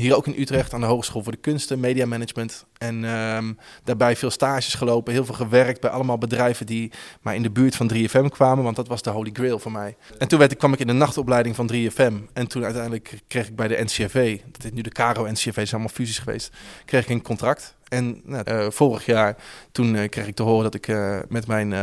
Hier 0.00 0.16
ook 0.16 0.26
in 0.26 0.40
Utrecht 0.40 0.74
aan 0.74 0.80
de 0.80 0.86
Hogeschool 0.86 1.22
voor 1.22 1.32
de 1.32 1.38
Kunsten, 1.38 1.80
Media 1.80 2.06
Management. 2.06 2.64
En 2.78 3.04
ehm, 3.04 3.52
daarbij 3.84 4.16
veel 4.16 4.30
stages 4.30 4.74
gelopen, 4.74 5.12
heel 5.12 5.24
veel 5.24 5.34
gewerkt 5.34 5.80
bij 5.80 5.90
allemaal 5.90 6.18
bedrijven 6.18 6.66
die 6.66 6.92
maar 7.20 7.34
in 7.34 7.42
de 7.42 7.50
buurt 7.50 7.76
van 7.76 7.90
3FM 7.94 8.28
kwamen, 8.28 8.64
want 8.64 8.76
dat 8.76 8.88
was 8.88 9.02
de 9.02 9.10
holy 9.10 9.30
grail 9.32 9.58
voor 9.58 9.72
mij. 9.72 9.96
En 10.18 10.28
toen 10.28 10.38
werd, 10.38 10.56
kwam 10.56 10.72
ik 10.72 10.78
in 10.78 10.86
de 10.86 10.92
nachtopleiding 10.92 11.56
van 11.56 11.70
3FM. 11.72 12.32
En 12.32 12.46
toen 12.46 12.64
uiteindelijk 12.64 13.18
kreeg 13.28 13.48
ik 13.48 13.56
bij 13.56 13.68
de 13.68 13.82
NCRV, 13.82 14.40
dat 14.52 14.64
is 14.64 14.70
nu 14.70 14.82
de 14.82 14.90
Caro 14.90 15.26
NCRV, 15.30 15.54
zijn 15.54 15.70
allemaal 15.70 15.88
fusies 15.88 16.18
geweest, 16.18 16.52
kreeg 16.84 17.02
ik 17.02 17.10
een 17.10 17.22
contract. 17.22 17.76
En 17.90 18.20
nou, 18.24 18.42
eh, 18.44 18.66
vorig 18.68 19.06
jaar, 19.06 19.36
toen 19.72 19.96
eh, 19.96 20.08
kreeg 20.08 20.26
ik 20.26 20.34
te 20.34 20.42
horen 20.42 20.62
dat 20.62 20.74
ik 20.74 20.88
eh, 20.88 21.18
met 21.28 21.46
mijn 21.46 21.74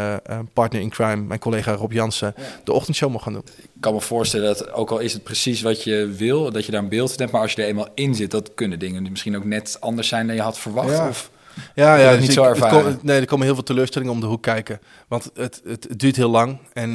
partner 0.53 0.81
in 0.81 0.89
crime, 0.89 1.15
mijn 1.15 1.39
collega 1.39 1.73
Rob 1.73 1.91
Jansen, 1.91 2.33
de 2.63 2.73
ochtendshow 2.73 3.11
mocht 3.11 3.23
gaan 3.23 3.33
doen. 3.33 3.43
Ik 3.57 3.69
kan 3.79 3.93
me 3.93 4.01
voorstellen 4.01 4.45
dat, 4.45 4.71
ook 4.71 4.91
al 4.91 4.99
is 4.99 5.13
het 5.13 5.23
precies 5.23 5.61
wat 5.61 5.83
je 5.83 6.13
wil, 6.17 6.51
dat 6.51 6.65
je 6.65 6.71
daar 6.71 6.81
een 6.81 6.89
beeld 6.89 7.09
van 7.09 7.19
hebt, 7.19 7.31
maar 7.31 7.41
als 7.41 7.51
je 7.53 7.61
er 7.61 7.67
eenmaal 7.67 7.87
in 7.95 8.15
zit, 8.15 8.31
dat 8.31 8.53
kunnen 8.53 8.79
dingen 8.79 9.01
die 9.01 9.11
misschien 9.11 9.37
ook 9.37 9.45
net 9.45 9.77
anders 9.79 10.07
zijn 10.07 10.27
dan 10.27 10.35
je 10.35 10.41
had 10.41 10.59
verwacht. 10.59 10.89
Ja. 10.89 11.07
Of, 11.07 11.29
Ja, 11.75 11.95
ja 11.95 12.15
niet 12.15 12.33
zo 12.33 12.43
ervaren? 12.43 12.83
kom- 12.83 12.99
nee, 13.01 13.19
er 13.19 13.25
komen 13.25 13.45
heel 13.45 13.55
veel 13.55 13.63
teleurstellingen 13.63 14.13
om 14.13 14.19
de 14.19 14.25
hoek 14.25 14.43
kijken. 14.43 14.79
Want 15.07 15.29
het, 15.33 15.61
het, 15.65 15.85
het 15.89 15.99
duurt 15.99 16.15
heel 16.15 16.29
lang. 16.29 16.57
En 16.73 16.91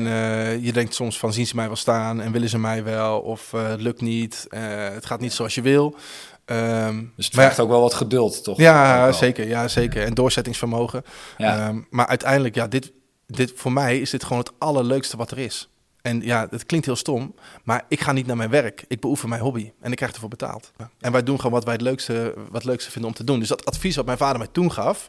je 0.61 0.73
denkt 0.73 0.95
soms 0.95 1.19
van, 1.19 1.33
zien 1.33 1.47
ze 1.47 1.57
mij 1.57 1.67
wel 1.67 1.77
staan 1.77 2.21
en 2.21 2.33
willen 2.33 2.49
ze 2.49 2.59
mij 2.59 2.85
wel? 2.85 3.21
Of 3.21 3.51
het 3.51 3.81
lukt 3.81 4.01
niet, 4.01 4.47
het 4.95 5.07
gaat 5.07 5.21
niet 5.21 5.33
zoals 5.33 5.55
je 5.55 5.63
wil. 5.63 5.97
Ehm, 6.45 7.05
dus 7.17 7.27
het 7.27 7.35
maar 7.35 7.45
vraagt 7.45 7.61
ook 7.61 7.69
wel 7.69 7.81
wat 7.81 7.95
geduld, 7.95 8.45
toch? 8.45 8.59
Ja, 8.59 9.13
zeker, 9.13 9.49
ja, 9.49 9.69
zeker. 9.69 10.05
En 10.05 10.15
doorzettingsvermogen. 10.15 11.05
Ja. 11.39 11.67
Ehm, 11.67 11.81
maar 11.91 12.07
uiteindelijk, 12.07 12.55
ja, 12.55 12.67
dit, 12.67 12.93
dit, 13.27 13.53
voor 13.57 13.73
mij 13.73 14.01
is 14.01 14.11
dit 14.11 14.23
gewoon 14.23 14.39
het 14.39 14.53
allerleukste 14.59 15.17
wat 15.17 15.31
er 15.31 15.39
is. 15.39 15.73
En 16.03 16.21
ja, 16.21 16.47
het 16.51 16.67
klinkt 16.67 16.87
heel 16.87 16.97
stom, 16.97 17.35
maar 17.65 17.85
ik 17.89 18.01
ga 18.01 18.13
niet 18.13 18.27
naar 18.27 18.37
mijn 18.37 18.51
werk. 18.51 18.85
Ik 18.89 19.01
beoefen 19.01 19.29
mijn 19.29 19.41
hobby 19.41 19.73
en 19.81 19.91
ik 19.91 19.97
krijg 19.97 20.13
ervoor 20.13 20.29
betaald. 20.29 20.73
En 21.01 21.13
wij 21.13 21.23
doen 21.23 21.37
gewoon 21.37 21.53
wat 21.53 21.65
wij 21.65 21.73
het 21.73 21.83
leukste, 21.83 22.35
wat 22.37 22.53
het 22.53 22.65
leukste 22.65 22.91
vinden 22.91 23.11
om 23.11 23.17
te 23.17 23.25
doen. 23.25 23.39
Dus 23.39 23.49
dat 23.49 23.65
advies 23.65 23.97
wat 23.97 24.07
mijn 24.07 24.19
vader 24.19 24.39
mij 24.39 24.49
toen 24.53 24.73
gaf, 24.73 25.09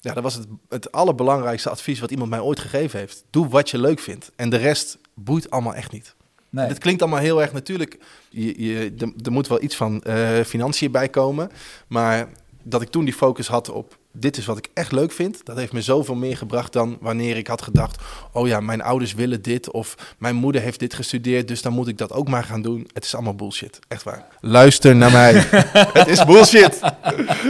ja, 0.00 0.14
dat 0.14 0.22
was 0.22 0.34
het, 0.34 0.46
het 0.68 0.92
allerbelangrijkste 0.92 1.70
advies 1.70 2.00
wat 2.00 2.10
iemand 2.10 2.30
mij 2.30 2.40
ooit 2.40 2.60
gegeven 2.60 2.98
heeft. 2.98 3.24
Doe 3.30 3.48
wat 3.48 3.70
je 3.70 3.78
leuk 3.78 4.00
vindt. 4.00 4.32
En 4.36 4.50
de 4.50 4.56
rest 4.56 4.98
boeit 5.14 5.50
allemaal 5.50 5.74
echt 5.74 5.92
niet. 5.92 6.14
Nee. 6.50 6.66
Het 6.66 6.78
klinkt 6.78 7.02
allemaal 7.02 7.20
heel 7.20 7.42
erg 7.42 7.52
natuurlijk. 7.52 7.98
Je, 8.30 8.64
je, 8.64 8.92
er, 9.22 9.32
moet 9.32 9.48
wel 9.48 9.62
iets 9.62 9.76
van 9.76 10.02
eh, 10.02 10.40
financiën 10.40 10.90
bij 10.90 11.08
komen. 11.08 11.50
Maar 11.86 12.28
dat 12.62 12.82
ik 12.82 12.88
toen 12.88 13.04
die 13.04 13.14
focus 13.14 13.48
had 13.48 13.70
op 13.70 13.98
dit 14.18 14.36
is 14.36 14.46
wat 14.46 14.58
ik 14.58 14.68
echt 14.74 14.92
leuk 14.92 15.12
vind, 15.12 15.40
dat 15.44 15.56
heeft 15.56 15.72
me 15.72 15.82
zoveel 15.82 16.14
meer 16.14 16.36
gebracht 16.36 16.72
dan 16.72 16.96
wanneer 17.00 17.36
ik 17.36 17.46
had 17.46 17.62
gedacht: 17.62 18.02
oh 18.32 18.46
ja, 18.46 18.60
mijn 18.60 18.82
ouders 18.82 19.14
willen 19.14 19.42
dit 19.42 19.70
of 19.70 19.94
mijn 20.18 20.34
moeder 20.34 20.60
heeft 20.60 20.78
dit 20.78 20.94
gestudeerd, 20.94 21.48
dus 21.48 21.62
dan 21.62 21.72
moet 21.72 21.88
ik 21.88 21.98
dat 21.98 22.12
ook 22.12 22.28
maar 22.28 22.44
gaan 22.44 22.62
doen. 22.62 22.90
Het 22.92 23.04
is 23.04 23.14
allemaal 23.14 23.34
bullshit, 23.34 23.78
echt 23.88 24.02
waar. 24.02 24.26
Luister 24.40 24.96
naar 24.96 25.12
mij. 25.12 25.32
het 26.00 26.08
is 26.08 26.24
bullshit. 26.24 26.80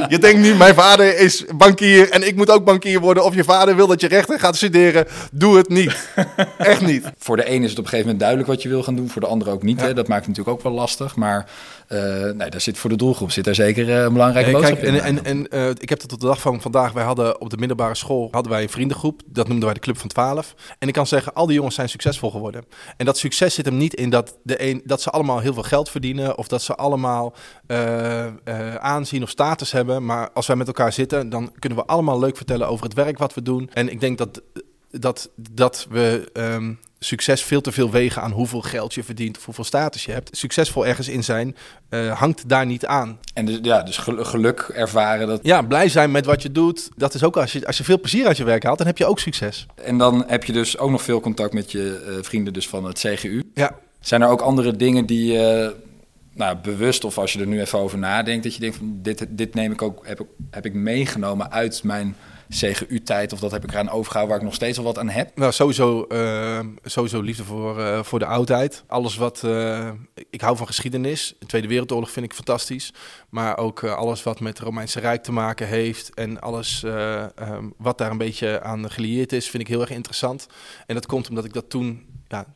Je 0.08 0.18
denkt 0.18 0.40
nu, 0.40 0.54
mijn 0.54 0.74
vader 0.74 1.18
is 1.18 1.44
bankier 1.56 2.10
en 2.10 2.26
ik 2.26 2.36
moet 2.36 2.50
ook 2.50 2.64
bankier 2.64 3.00
worden. 3.00 3.24
Of 3.24 3.34
je 3.34 3.44
vader 3.44 3.76
wil 3.76 3.86
dat 3.86 4.00
je 4.00 4.08
rechter 4.08 4.38
gaat 4.40 4.56
studeren. 4.56 5.06
Doe 5.32 5.56
het 5.56 5.68
niet. 5.68 6.08
Echt 6.58 6.80
niet. 6.80 7.12
Voor 7.18 7.36
de 7.36 7.44
ene 7.44 7.64
is 7.64 7.70
het 7.70 7.78
op 7.78 7.84
een 7.84 7.90
gegeven 7.90 7.98
moment 7.98 8.20
duidelijk 8.20 8.48
wat 8.48 8.62
je 8.62 8.68
wil 8.68 8.82
gaan 8.82 8.96
doen, 8.96 9.08
voor 9.08 9.20
de 9.20 9.26
andere 9.26 9.50
ook 9.50 9.62
niet. 9.62 9.80
Ja. 9.80 9.86
Hè? 9.86 9.94
Dat 9.94 10.08
maakt 10.08 10.26
het 10.26 10.28
natuurlijk 10.28 10.56
ook 10.56 10.62
wel 10.62 10.72
lastig. 10.72 11.16
Maar 11.16 11.46
eh, 11.88 11.98
nee, 12.22 12.50
daar 12.50 12.60
zit 12.60 12.78
voor 12.78 12.90
de 12.90 12.96
doelgroep 12.96 13.30
zit 13.30 13.44
daar 13.44 13.54
zeker 13.54 13.88
eh, 13.90 14.02
een 14.02 14.12
belangrijke 14.12 14.50
Nee, 14.50 14.60
boodschap 14.60 14.80
kijk, 14.80 14.94
in. 14.94 15.00
en, 15.00 15.24
en, 15.24 15.24
en 15.24 15.48
eh, 15.48 15.68
ik 15.68 15.88
heb 15.88 16.00
het 16.00 16.08
tot 16.08 16.20
de 16.20 16.26
dag 16.26 16.40
van 16.40 16.57
vandaag. 16.60 16.92
Wij 16.92 17.04
hadden 17.04 17.40
op 17.40 17.50
de 17.50 17.56
middelbare 17.56 17.94
school 17.94 18.28
hadden 18.30 18.52
wij 18.52 18.62
een 18.62 18.68
vriendengroep. 18.68 19.22
Dat 19.26 19.46
noemden 19.46 19.64
wij 19.64 19.74
de 19.74 19.80
Club 19.80 19.98
van 19.98 20.08
12. 20.08 20.54
En 20.78 20.88
ik 20.88 20.94
kan 20.94 21.06
zeggen, 21.06 21.34
al 21.34 21.46
die 21.46 21.54
jongens 21.54 21.74
zijn 21.74 21.88
succesvol 21.88 22.30
geworden. 22.30 22.64
En 22.96 23.04
dat 23.04 23.18
succes 23.18 23.54
zit 23.54 23.64
hem 23.64 23.76
niet 23.76 23.94
in 23.94 24.10
dat, 24.10 24.38
de 24.42 24.62
een, 24.68 24.82
dat 24.84 25.02
ze 25.02 25.10
allemaal 25.10 25.38
heel 25.38 25.54
veel 25.54 25.62
geld 25.62 25.90
verdienen. 25.90 26.38
Of 26.38 26.48
dat 26.48 26.62
ze 26.62 26.74
allemaal 26.74 27.34
eh, 27.66 28.26
eh, 28.26 28.74
aanzien 28.74 29.22
of 29.22 29.28
status 29.28 29.72
hebben. 29.72 30.04
Maar 30.04 30.30
als 30.30 30.46
wij 30.46 30.56
met 30.56 30.66
elkaar 30.66 30.92
zitten, 30.92 31.28
dan 31.28 31.52
kunnen 31.58 31.78
we 31.78 31.84
allemaal 31.84 32.18
leuk 32.18 32.36
vertellen 32.36 32.68
over 32.68 32.84
het 32.84 32.94
werk 32.94 33.18
wat 33.18 33.34
we 33.34 33.42
doen. 33.42 33.70
En 33.72 33.88
ik 33.88 34.00
denk 34.00 34.18
dat, 34.18 34.42
dat, 34.90 35.30
dat 35.36 35.86
we 35.90 36.30
ehm, 36.32 36.72
succes 36.98 37.42
veel 37.42 37.60
te 37.60 37.72
veel 37.72 37.90
wegen 37.90 38.22
aan 38.22 38.30
hoeveel 38.30 38.60
geld 38.62 38.94
je 38.94 39.02
verdient 39.04 39.36
of 39.38 39.44
hoeveel 39.44 39.64
status 39.64 40.04
je 40.04 40.12
hebt. 40.12 40.36
Succesvol 40.36 40.86
ergens 40.86 41.08
in 41.08 41.24
zijn 41.24 41.56
eh, 41.88 42.18
hangt 42.18 42.48
daar 42.48 42.66
niet 42.66 42.86
aan. 42.86 43.18
En 43.34 43.46
dus, 43.46 43.58
ja, 43.62 43.82
dus 43.82 43.96
gel- 43.96 44.24
geluk 44.24 44.60
ervaren. 44.60 45.26
Dat, 45.26 45.40
Ja, 45.42 45.62
blij 45.62 45.88
zijn 45.88 46.10
met 46.10 46.24
wat 46.26 46.42
je 46.42 46.52
doet. 46.52 46.88
Dat 46.96 47.14
is 47.14 47.22
ook 47.24 47.36
als 47.36 47.52
je, 47.52 47.66
als 47.66 47.78
je 47.78 47.84
veel 47.84 48.00
plezier 48.00 48.26
uit 48.26 48.36
je 48.36 48.44
werk 48.44 48.62
haalt, 48.62 48.78
dan 48.78 48.86
heb 48.86 48.98
je 48.98 49.06
ook 49.06 49.18
succes. 49.18 49.66
en 49.84 49.98
dan 49.98 50.24
heb 50.26 50.44
je 50.44 50.52
dus 50.52 50.78
ook 50.78 50.90
nog 50.90 51.02
veel 51.02 51.20
contact 51.20 51.52
met 51.52 51.72
je 51.72 52.04
eh, 52.06 52.24
vrienden 52.24 52.52
dus 52.52 52.68
van 52.68 52.84
het 52.84 52.98
CGU. 52.98 53.42
Ja. 53.54 53.78
Zijn 54.00 54.22
er 54.22 54.28
ook 54.28 54.40
andere 54.40 54.76
dingen 54.76 55.06
die 55.06 55.32
je 55.32 55.74
nou, 56.34 56.56
bewust, 56.62 57.04
of 57.04 57.18
als 57.18 57.32
je 57.32 57.40
er 57.40 57.46
nu 57.46 57.60
even 57.60 57.78
over 57.78 57.98
nadenkt, 57.98 58.44
dat 58.44 58.54
je 58.54 58.60
denkt 58.60 58.76
van 58.76 58.98
dit, 59.02 59.26
dit 59.28 59.54
neem 59.54 59.72
ik 59.72 59.82
ook, 59.82 60.06
heb 60.06 60.20
ik, 60.20 60.26
heb 60.50 60.64
ik 60.64 60.74
meegenomen 60.74 61.50
uit 61.52 61.82
mijn 61.84 62.16
CGU-tijd, 62.48 63.32
of 63.32 63.40
dat 63.40 63.50
heb 63.50 63.64
ik 63.64 63.70
eraan 63.70 63.90
overgehouden 63.90 64.28
waar 64.28 64.38
ik 64.38 64.50
nog 64.50 64.54
steeds 64.54 64.76
wel 64.76 64.86
wat 64.86 64.98
aan 64.98 65.08
heb? 65.08 65.36
Nou, 65.36 65.52
sowieso, 65.52 66.02
eh, 66.02 66.60
sowieso 66.84 67.20
liefde 67.20 67.44
voor, 67.44 67.80
eh, 67.80 68.02
voor 68.02 68.18
de 68.18 68.26
oudheid. 68.26 68.84
Alles 68.86 69.16
wat... 69.16 69.44
eh, 69.44 69.90
ik 70.30 70.40
hou 70.40 70.56
van 70.56 70.66
geschiedenis. 70.66 71.34
De 71.38 71.46
Tweede 71.46 71.68
Wereldoorlog 71.68 72.10
vind 72.10 72.26
ik 72.26 72.34
fantastisch. 72.34 72.92
Maar 73.28 73.58
ook 73.58 73.84
alles 73.84 74.22
wat 74.22 74.40
met 74.40 74.58
het 74.58 74.66
Romeinse 74.66 75.00
Rijk 75.00 75.22
te 75.22 75.32
maken 75.32 75.66
heeft. 75.66 76.14
En 76.14 76.40
alles 76.40 76.82
eh, 76.82 77.38
ehm, 77.38 77.64
wat 77.76 77.98
daar 77.98 78.10
een 78.10 78.18
beetje 78.18 78.62
aan 78.62 78.90
gelieerd 78.90 79.32
is, 79.32 79.50
vind 79.50 79.62
ik 79.62 79.68
heel 79.68 79.80
erg 79.80 79.90
interessant. 79.90 80.46
En 80.86 80.94
dat 80.94 81.06
komt 81.06 81.28
omdat 81.28 81.44
ik 81.44 81.52
dat 81.52 81.70
toen... 81.70 82.06
Ja, 82.28 82.46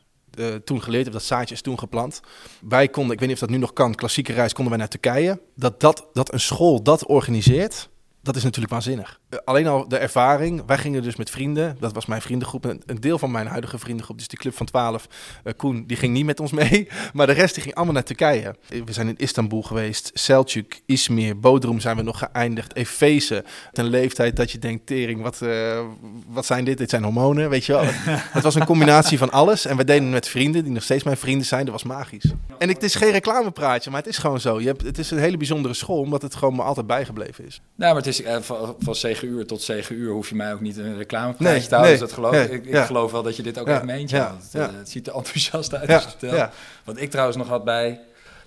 toen 0.64 0.82
geleerd 0.82 1.04
heb, 1.04 1.12
dat 1.12 1.22
zaadje 1.22 1.54
is 1.54 1.62
toen 1.62 1.78
geplant. 1.78 2.20
Wij 2.60 2.88
konden, 2.88 3.12
ik 3.12 3.18
weet 3.18 3.28
niet 3.28 3.36
of 3.36 3.46
dat 3.46 3.54
nu 3.54 3.60
nog 3.60 3.72
kan, 3.72 3.94
klassieke 3.94 4.32
reis 4.32 4.52
konden 4.52 4.72
wij 4.72 4.78
naar 4.82 4.88
Turkije. 4.90 5.40
Dat, 5.54 5.80
dat, 5.80 6.06
dat 6.12 6.32
een 6.32 6.40
school 6.40 6.82
dat 6.82 7.06
organiseert, 7.06 7.88
dat 8.22 8.36
is 8.36 8.42
natuurlijk 8.42 8.72
waanzinnig. 8.72 9.20
Eh, 9.28 9.38
alleen 9.44 9.66
al 9.66 9.88
de 9.88 9.96
ervaring. 9.96 10.62
Wij 10.66 10.78
gingen 10.78 11.02
dus 11.02 11.16
met 11.16 11.30
vrienden. 11.30 11.76
Dat 11.80 11.92
was 11.92 12.06
mijn 12.06 12.22
vriendengroep. 12.22 12.64
Een, 12.64 12.82
een 12.86 13.00
deel 13.00 13.18
van 13.18 13.30
mijn 13.30 13.46
huidige 13.46 13.78
vriendengroep, 13.78 14.18
dus 14.18 14.28
die 14.28 14.38
club 14.38 14.56
van 14.56 14.66
12. 14.66 15.06
eh, 15.44 15.52
Koen, 15.56 15.84
die 15.86 15.96
ging 15.96 16.12
niet 16.12 16.24
met 16.24 16.40
ons 16.40 16.52
mee. 16.52 16.88
Maar 17.12 17.26
de 17.26 17.32
rest 17.32 17.54
die 17.54 17.62
ging 17.62 17.74
allemaal 17.74 17.94
naar 17.94 18.02
Turkije. 18.04 18.54
Eh, 18.68 18.82
We 18.84 18.92
zijn 18.92 19.08
in 19.08 19.16
Istanbul 19.16 19.62
geweest. 19.62 20.10
Selçuk, 20.14 20.80
Izmir, 20.86 21.38
Bodrum 21.40 21.80
zijn 21.80 21.96
we 21.96 22.02
nog 22.02 22.18
geëindigd. 22.18 22.74
Efeze. 22.76 23.44
Ten 23.72 23.84
leeftijd 23.84 24.36
dat 24.36 24.50
je 24.50 24.58
denkt, 24.58 24.86
tering, 24.86 25.22
wat, 25.22 25.42
eh, 25.42 25.80
wat 26.28 26.46
zijn 26.46 26.64
dit? 26.64 26.78
Dit 26.78 26.90
zijn 26.90 27.02
hormonen, 27.02 27.50
weet 27.50 27.64
je 27.64 27.72
wel. 27.72 27.82
het 28.36 28.42
was 28.42 28.54
een 28.54 28.64
combinatie 28.64 29.18
van 29.18 29.30
alles. 29.30 29.66
En 29.66 29.76
we 29.76 29.84
deden 29.84 30.02
het 30.02 30.12
met 30.12 30.28
vrienden, 30.28 30.62
die 30.64 30.72
nog 30.72 30.82
steeds 30.82 31.04
mijn 31.04 31.16
vrienden 31.16 31.46
zijn. 31.46 31.64
Dat 31.64 31.72
was 31.74 31.82
magisch. 31.82 32.32
En 32.58 32.68
ik, 32.68 32.74
het 32.74 32.84
is 32.84 32.94
geen 32.94 33.10
reclamepraatje, 33.10 33.90
maar 33.90 34.00
het 34.00 34.08
is 34.08 34.18
gewoon 34.18 34.40
zo. 34.40 34.60
Je 34.60 34.66
hebt, 34.66 34.82
het 34.82 34.98
is 34.98 35.10
een 35.10 35.18
hele 35.18 35.36
bijzondere 35.36 35.74
school, 35.74 36.00
omdat 36.00 36.22
het 36.22 36.34
gewoon 36.34 36.56
me 36.56 36.62
altijd 36.62 36.86
bijgebleven 36.86 37.46
is. 37.46 37.60
Nou, 37.76 37.92
maar 37.94 38.02
het 38.02 38.06
is 38.06 38.11
eh, 38.20 38.40
van, 38.40 38.76
van 38.78 38.94
CGuur 38.94 39.46
tot 39.46 39.60
CGuur 39.64 40.12
hoef 40.12 40.28
je 40.28 40.34
mij 40.34 40.52
ook 40.52 40.60
niet 40.60 40.76
een 40.76 40.96
reclamepraatje 40.96 41.58
Nee, 41.58 41.62
te 41.68 41.74
houden. 41.74 41.90
nee, 41.90 42.00
dus 42.00 42.08
dat 42.08 42.12
geloof, 42.18 42.32
nee, 42.32 42.48
ik, 42.50 42.64
ik 42.66 42.72
ja. 42.72 42.84
geloof 42.84 43.12
wel 43.12 43.22
dat 43.22 43.36
je 43.36 43.42
dit 43.42 43.58
ook 43.58 43.66
echt 43.68 43.82
meent. 43.82 44.10
Ja, 44.10 44.36
eh, 44.52 44.66
het 44.78 44.90
ziet 44.90 45.06
er 45.06 45.14
enthousiast 45.16 45.74
uit 45.74 45.90
als 45.90 46.02
je 46.02 46.08
vertelt. 46.08 46.50
Wat 46.84 47.00
ik 47.00 47.10
trouwens 47.10 47.36
nog 47.36 47.48
had 47.48 47.64
bij 47.64 48.00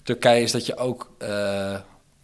Turkije 0.03 0.41
is 0.41 0.51
dat 0.51 0.65
je 0.65 0.77
ook 0.77 1.11
eh, 1.17 1.27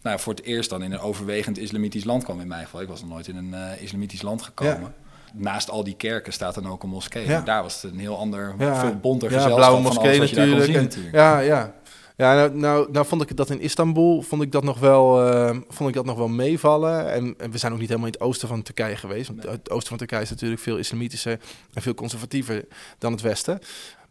nou, 0.02 0.18
voor 0.18 0.34
het 0.34 0.42
eerst 0.44 0.70
dan 0.70 0.82
in 0.82 0.92
een 0.92 1.00
overwegend 1.00 1.58
islamitisch 1.58 2.04
land 2.04 2.24
kwam 2.24 2.40
in 2.40 2.48
mijn 2.48 2.64
geval. 2.64 2.80
Ik 2.80 2.88
was 2.88 3.00
nog 3.00 3.10
nooit 3.10 3.28
in 3.28 3.36
een 3.36 3.54
islamitisch 3.80 4.22
land 4.22 4.42
gekomen. 4.42 4.94
Naast 5.34 5.70
al 5.70 5.84
die 5.84 5.94
kerken 5.96 6.32
staat 6.32 6.54
dan 6.54 6.68
ook 6.68 6.82
een 6.82 6.88
moskee. 6.88 7.26
Ja. 7.26 7.40
Daar 7.40 7.62
was 7.62 7.82
het 7.82 7.92
een 7.92 7.98
heel 7.98 8.18
ander, 8.18 8.54
Ja. 8.58 8.80
veel 8.80 8.96
bonter 8.96 9.30
Ja, 9.30 9.34
gezelschap 9.34 9.56
blauwe 9.68 9.92
van 9.92 10.02
alles 10.02 10.18
wat 10.18 10.28
je 10.28 10.36
daar 10.36 10.48
kon 10.48 10.60
zien 10.62 10.74
En- 10.74 10.82
natuurlijk. 10.82 11.14
Ja, 11.14 11.38
ja. 11.38 11.72
Ja, 12.16 12.34
nou, 12.34 12.56
nou, 12.56 12.92
nou 12.92 13.06
vond 13.06 13.22
ik 13.22 13.36
dat 13.36 13.50
in 13.50 13.60
Istanbul 13.60 14.22
vond 14.22 14.42
ik 14.42 14.52
dat 14.52 14.64
nog 14.64 14.78
wel, 14.78 15.26
eh, 15.26 15.56
vond 15.68 15.88
ik 15.88 15.94
dat 15.94 16.04
nog 16.04 16.16
wel 16.16 16.28
meevallen. 16.28 17.12
En, 17.12 17.34
en 17.38 17.50
we 17.50 17.58
zijn 17.58 17.72
ook 17.72 17.78
niet 17.78 17.88
helemaal 17.88 18.08
in 18.08 18.14
het 18.18 18.22
oosten 18.22 18.48
van 18.48 18.62
Turkije 18.62 18.96
geweest. 18.96 19.28
Want 19.28 19.42
het 19.42 19.70
oosten 19.70 19.88
van 19.88 19.98
Turkije 19.98 20.22
is 20.22 20.30
natuurlijk 20.30 20.60
veel 20.60 20.76
islamitischer 20.76 21.40
en 21.72 21.82
veel 21.82 21.94
conservatiever 21.94 22.64
dan 22.98 23.12
het 23.12 23.20
westen. 23.20 23.60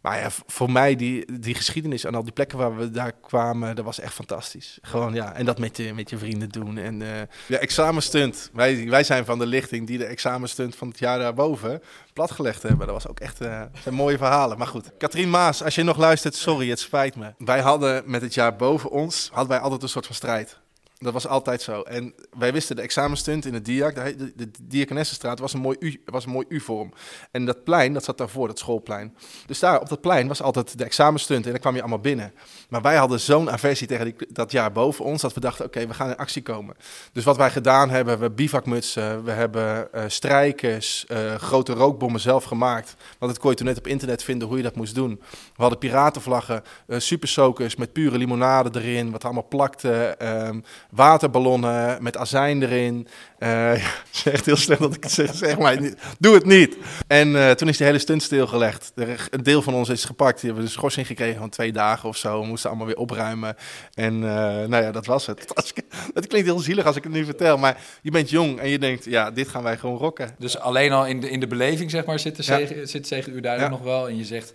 Maar 0.02 0.18
ja, 0.18 0.28
voor 0.46 0.70
mij, 0.70 0.96
die, 0.96 1.40
die 1.40 1.54
geschiedenis 1.54 2.04
en 2.04 2.14
al 2.14 2.22
die 2.22 2.32
plekken 2.32 2.58
waar 2.58 2.76
we 2.76 2.90
daar 2.90 3.12
kwamen, 3.12 3.76
dat 3.76 3.84
was 3.84 4.00
echt 4.00 4.14
fantastisch. 4.14 4.78
Gewoon 4.82 5.14
ja, 5.14 5.34
en 5.34 5.44
dat 5.44 5.58
met 5.58 5.76
je, 5.76 5.94
met 5.94 6.10
je 6.10 6.18
vrienden 6.18 6.48
doen. 6.48 6.78
En 6.78 7.02
eh 7.02 7.20
de 7.46 7.58
examenstunt, 7.58 8.50
wij, 8.52 8.88
wij 8.88 9.04
zijn 9.04 9.24
van 9.24 9.38
de 9.38 9.46
lichting 9.46 9.86
die 9.86 9.98
de 9.98 10.04
examenstunt 10.04 10.76
van 10.76 10.88
het 10.88 10.98
jaar 10.98 11.18
daarboven 11.18 11.82
platgelegd 12.12 12.62
hebben. 12.62 12.86
Dat 12.86 12.94
was 12.94 13.08
ook 13.08 13.20
echt 13.20 13.40
eh, 13.40 13.62
zijn 13.82 13.94
mooie 13.94 14.18
verhalen. 14.18 14.58
Maar 14.58 14.66
goed, 14.66 14.90
Katrien 14.98 15.30
Maas, 15.30 15.62
als 15.62 15.74
je 15.74 15.82
nog 15.82 15.96
luistert, 15.96 16.34
sorry, 16.34 16.68
het 16.68 16.80
spijt 16.80 17.16
me. 17.16 17.34
Wij 17.38 17.60
hadden 17.60 18.02
met 18.06 18.22
het 18.22 18.34
jaar 18.34 18.56
boven 18.56 18.90
ons, 18.90 19.28
hadden 19.32 19.50
wij 19.50 19.60
altijd 19.60 19.82
een 19.82 19.88
soort 19.88 20.06
van 20.06 20.14
strijd. 20.14 20.60
Dat 21.02 21.12
was 21.12 21.26
altijd 21.26 21.62
zo. 21.62 21.80
En 21.80 22.14
wij 22.38 22.52
wisten 22.52 22.76
de 22.76 22.82
examenstunt 22.82 23.46
in 23.46 23.54
het 23.54 23.64
DIAC, 23.64 23.94
de, 23.94 24.50
de, 24.66 25.36
was 25.36 25.52
een 25.52 25.60
mooi 25.60 25.76
U, 25.80 26.02
was 26.04 26.24
een 26.24 26.30
mooi 26.30 26.46
U-vorm. 26.48 26.92
En 27.30 27.44
dat 27.44 27.64
plein, 27.64 27.92
dat 27.92 28.04
zat 28.04 28.18
daarvoor, 28.18 28.46
dat 28.46 28.58
schoolplein. 28.58 29.16
Dus 29.46 29.58
daar 29.58 29.80
op 29.80 29.88
dat 29.88 30.00
plein 30.00 30.28
was 30.28 30.42
altijd 30.42 30.78
de 30.78 30.84
examenstunt 30.84 31.44
en 31.44 31.50
dan 31.50 31.60
kwam 31.60 31.74
je 31.74 31.80
allemaal 31.80 31.98
binnen. 31.98 32.32
Maar 32.68 32.82
wij 32.82 32.96
hadden 32.96 33.20
zo'n 33.20 33.50
aversie 33.50 33.86
tegen 33.86 34.04
die, 34.04 34.14
dat 34.28 34.52
jaar 34.52 34.72
boven 34.72 35.04
ons, 35.04 35.22
dat 35.22 35.34
we 35.34 35.40
dachten, 35.40 35.64
oké, 35.64 35.86
we 35.86 35.94
gaan 35.94 36.08
in 36.08 36.16
actie 36.16 36.42
komen. 36.42 36.76
Dus 37.12 37.24
wat 37.24 37.36
wij 37.36 37.50
gedaan 37.50 37.90
hebben, 37.90 38.18
we 38.18 38.30
bivakmutsen, 38.30 39.24
we 39.24 39.30
hebben 39.30 39.92
eh, 39.92 40.04
strijkers, 40.06 41.06
eh, 41.06 41.34
grote 41.34 41.72
rookbommen 41.72 42.20
zelf 42.20 42.44
gemaakt. 42.44 42.94
Want 43.18 43.32
dat 43.32 43.40
kon 43.40 43.50
je 43.50 43.56
toen 43.56 43.66
net 43.66 43.78
op 43.78 43.86
internet 43.86 44.22
vinden 44.22 44.48
hoe 44.48 44.56
je 44.56 44.62
dat 44.62 44.76
moest 44.76 44.94
doen. 44.94 45.20
We 45.30 45.62
hadden 45.62 45.78
piratenvlaggen, 45.78 46.62
eh 46.86 46.98
super 46.98 47.28
soakers 47.28 47.76
met 47.76 47.92
pure 47.92 48.18
limonade 48.18 48.80
erin, 48.80 49.10
wat 49.10 49.24
allemaal 49.24 49.48
plakte. 49.48 49.90
ehm, 50.18 50.60
waterballonnen 50.94 52.02
met 52.02 52.16
azijn 52.16 52.62
erin. 52.62 53.06
Ja, 53.42 53.48
het 53.48 53.82
is 54.12 54.24
echt 54.32 54.46
heel 54.46 54.56
slecht 54.56 54.80
dat 54.80 54.94
ik 54.94 55.02
het 55.02 55.12
zeg, 55.12 55.34
zeg 55.34 55.58
maar. 55.58 55.80
niet- 55.80 55.96
Doe 56.18 56.34
het 56.34 56.44
niet. 56.44 56.76
En 57.06 57.36
eh, 57.36 57.50
toen 57.50 57.68
is 57.68 57.76
die 57.76 57.86
hele 57.86 57.98
stunt 57.98 58.22
stilgelegd. 58.22 58.92
Er, 58.94 59.26
een 59.30 59.42
deel 59.42 59.62
van 59.62 59.74
ons 59.74 59.88
is 59.88 60.04
gepakt. 60.04 60.36
Die 60.40 60.46
hebben 60.50 60.64
een 60.66 60.72
schorsing 60.72 61.06
gekregen 61.06 61.38
van 61.38 61.48
twee 61.50 61.72
dagen 61.72 62.08
of 62.08 62.16
zo. 62.16 62.40
We 62.40 62.46
moesten 62.46 62.68
allemaal 62.70 62.86
weer 62.86 62.96
opruimen. 62.96 63.56
En 63.94 64.14
eh, 64.14 64.30
nou 64.68 64.76
ja, 64.82 64.90
dat 64.92 65.06
was 65.06 65.26
het. 65.26 65.44
Het 66.14 66.26
klinkt 66.26 66.48
heel 66.48 66.58
zielig 66.58 66.86
als 66.86 66.96
ik 66.96 67.02
het 67.02 67.12
nu 67.12 67.24
vertel. 67.24 67.58
Maar 67.58 67.80
je 68.02 68.10
bent 68.10 68.30
jong 68.30 68.58
en 68.60 68.68
je 68.68 68.78
denkt, 68.78 69.04
ja, 69.04 69.30
dit 69.30 69.48
gaan 69.48 69.62
wij 69.62 69.76
gewoon 69.76 69.96
rocken. 69.98 70.30
Dus 70.38 70.58
alleen 70.58 70.92
al 70.92 71.06
in 71.06 71.20
de, 71.20 71.30
in 71.30 71.40
de 71.40 71.46
beleving, 71.46 71.90
zeg 71.90 72.04
maar, 72.04 72.18
zit, 72.18 72.36
de 72.36 72.42
Ja. 72.46 72.58
CG, 72.58 72.88
zit 72.90 73.06
CGU 73.06 73.40
daar 73.40 73.58
Ja. 73.60 73.68
nog 73.68 73.80
wel. 73.82 74.08
En 74.08 74.16
je 74.16 74.24
zegt 74.24 74.52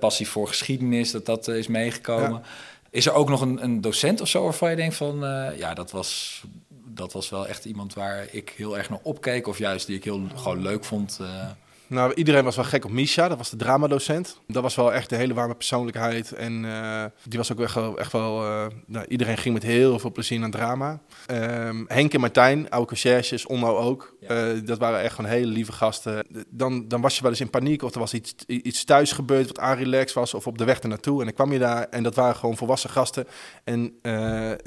passie 0.00 0.28
voor 0.28 0.48
geschiedenis, 0.48 1.10
dat 1.10 1.26
dat 1.26 1.48
is 1.48 1.66
meegekomen. 1.66 2.42
Is 2.90 3.06
er 3.06 3.12
ook 3.12 3.28
nog 3.28 3.40
een, 3.40 3.62
een 3.62 3.80
docent 3.80 4.20
of 4.20 4.28
zo 4.28 4.42
waarvan 4.42 4.70
je 4.70 4.76
denkt 4.76 4.94
van... 4.96 5.24
eh, 5.24 5.58
ja, 5.58 5.74
dat 5.74 5.90
was, 5.90 6.42
dat 6.84 7.12
was 7.12 7.28
wel 7.28 7.46
echt 7.46 7.64
iemand 7.64 7.94
waar 7.94 8.26
ik 8.30 8.52
heel 8.56 8.78
erg 8.78 8.90
naar 8.90 8.98
opkeek... 9.02 9.46
of 9.46 9.58
juist 9.58 9.86
die 9.86 9.96
ik 9.96 10.04
heel 10.04 10.20
gewoon 10.34 10.62
leuk 10.62 10.84
vond... 10.84 11.18
eh. 11.20 11.50
Nou, 11.88 12.14
iedereen 12.14 12.44
was 12.44 12.56
wel 12.56 12.64
gek 12.64 12.84
op 12.84 12.90
Misha, 12.90 13.28
dat 13.28 13.38
was 13.38 13.50
de 13.50 13.56
dramadocent. 13.56 14.40
Dat 14.46 14.62
was 14.62 14.74
wel 14.74 14.92
echt 14.92 15.12
een 15.12 15.18
hele 15.18 15.34
warme 15.34 15.54
persoonlijkheid. 15.54 16.32
En 16.32 16.64
eh, 16.64 17.04
die 17.24 17.38
was 17.38 17.52
ook 17.52 17.60
echt 17.60 17.74
wel... 17.74 17.98
Echt 17.98 18.12
wel 18.12 18.44
eh, 18.44 18.66
nou, 18.86 19.06
iedereen 19.08 19.36
ging 19.36 19.54
met 19.54 19.62
heel 19.62 19.98
veel 19.98 20.12
plezier 20.12 20.38
naar 20.38 20.50
drama. 20.50 21.00
Ehm, 21.26 21.84
Henk 21.86 22.14
en 22.14 22.20
Martijn, 22.20 22.70
oude 22.70 22.88
conciërges, 22.88 23.46
Onno 23.46 23.76
ook. 23.76 24.16
Ja. 24.20 24.28
Eh, 24.28 24.60
dat 24.64 24.78
waren 24.78 25.00
echt 25.00 25.14
gewoon 25.14 25.30
hele 25.30 25.46
lieve 25.46 25.72
gasten. 25.72 26.26
Dan, 26.48 26.88
dan 26.88 27.00
was 27.00 27.16
je 27.16 27.22
wel 27.22 27.30
eens 27.30 27.40
in 27.40 27.50
paniek 27.50 27.82
of 27.82 27.94
er 27.94 28.00
was 28.00 28.14
iets, 28.14 28.34
iets 28.46 28.84
thuis 28.84 29.12
gebeurd 29.12 29.46
wat 29.46 29.58
aanrelaxed 29.58 30.14
was... 30.14 30.34
of 30.34 30.46
op 30.46 30.58
de 30.58 30.64
weg 30.64 30.80
ernaartoe. 30.80 31.18
En 31.18 31.24
dan 31.24 31.34
kwam 31.34 31.52
je 31.52 31.58
daar 31.58 31.86
en 31.90 32.02
dat 32.02 32.14
waren 32.14 32.36
gewoon 32.36 32.56
volwassen 32.56 32.90
gasten. 32.90 33.26
En 33.64 34.00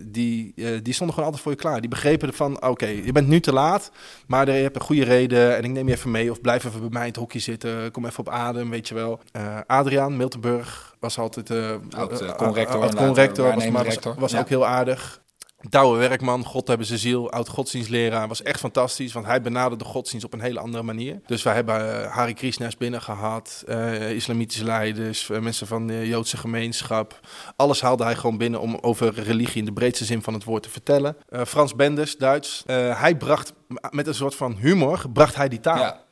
die, 0.04 0.54
die 0.56 0.94
stonden 0.94 1.16
gewoon 1.16 1.26
altijd 1.26 1.42
voor 1.42 1.52
je 1.52 1.58
klaar. 1.58 1.80
Die 1.80 1.90
begrepen 1.90 2.34
van, 2.34 2.66
oké, 2.66 2.86
je 2.86 3.12
bent 3.12 3.28
nu 3.28 3.40
te 3.40 3.54
laat... 3.54 3.92
maar 4.28 4.46
je 4.46 4.52
hebt 4.52 4.76
een 4.76 4.82
goede 4.82 5.04
reden 5.04 5.58
en 5.58 5.64
ik 5.64 5.72
neem 5.72 5.88
je 5.88 5.94
even 5.94 6.12
mee... 6.12 6.32
of 6.32 6.42
blijf 6.42 6.66
even 6.66 6.80
bij 6.80 6.90
mij 6.90 7.09
het 7.10 7.20
hokje 7.20 7.39
zitten, 7.39 7.92
kom 7.92 8.06
even 8.06 8.20
op 8.20 8.30
adem, 8.30 8.70
weet 8.70 8.88
je 8.88 8.94
wel. 8.94 9.20
Eh, 9.32 9.58
Adriaan 9.68 10.18
Miltenburg 10.18 10.96
was 11.00 11.18
altijd... 11.20 11.50
eh 11.50 11.70
Oud, 11.98 12.36
conrector, 12.36 12.82
oud 12.82 12.94
later 12.94 13.06
conrector, 13.06 13.54
was, 13.54 13.70
maar 13.70 13.84
was, 13.84 13.94
rector. 13.94 14.16
was 14.18 14.32
Ja. 14.32 14.39
ook 14.39 14.50
heel 14.50 14.66
aardig. 14.66 15.22
Douwe 15.70 15.98
Werkman, 15.98 16.44
God 16.44 16.68
hebben 16.68 16.88
ze 16.88 16.98
ziel, 16.98 17.32
oud 17.32 17.48
godsdienstleraar, 17.48 18.28
was 18.28 18.42
echt 18.42 18.60
fantastisch, 18.60 19.13
want 19.13 19.25
hij 19.25 19.42
benaderde 19.42 19.84
godsdienst 19.86 20.25
op 20.25 20.34
een 20.34 20.42
hele 20.42 20.60
andere 20.60 20.84
manier. 20.84 21.20
Dus 21.25 21.44
wij 21.44 21.54
hebben 21.54 22.04
eh, 22.04 22.16
Harry 22.16 22.34
Krishna's 22.34 22.78
binnen 22.78 23.01
gehad, 23.01 23.63
eh, 23.68 24.12
islamitische 24.12 24.63
leiders, 24.63 25.28
mensen 25.28 25.68
van 25.68 25.88
de 25.88 26.08
Joodse 26.08 26.38
gemeenschap. 26.38 27.20
Alles 27.56 27.82
haalde 27.82 28.04
hij 28.04 28.16
gewoon 28.16 28.38
binnen 28.38 28.60
om 28.60 28.78
over 28.82 29.13
religie 29.13 29.60
in 29.60 29.66
de 29.66 29.74
breedste 29.74 30.06
zin 30.06 30.22
van 30.22 30.34
het 30.34 30.44
woord 30.44 30.63
te 30.63 30.70
vertellen. 30.70 31.18
Frans 31.48 31.75
Benders, 31.75 32.18
Duits, 32.18 32.63
hij 32.94 33.16
bracht 33.18 33.54
met 33.89 34.08
een 34.08 34.16
soort 34.16 34.36
van 34.36 34.56
humor, 34.60 35.06
bracht 35.13 35.36
hij 35.36 35.48
die 35.48 35.60
taal. 35.60 35.78
Ja. 35.78 36.08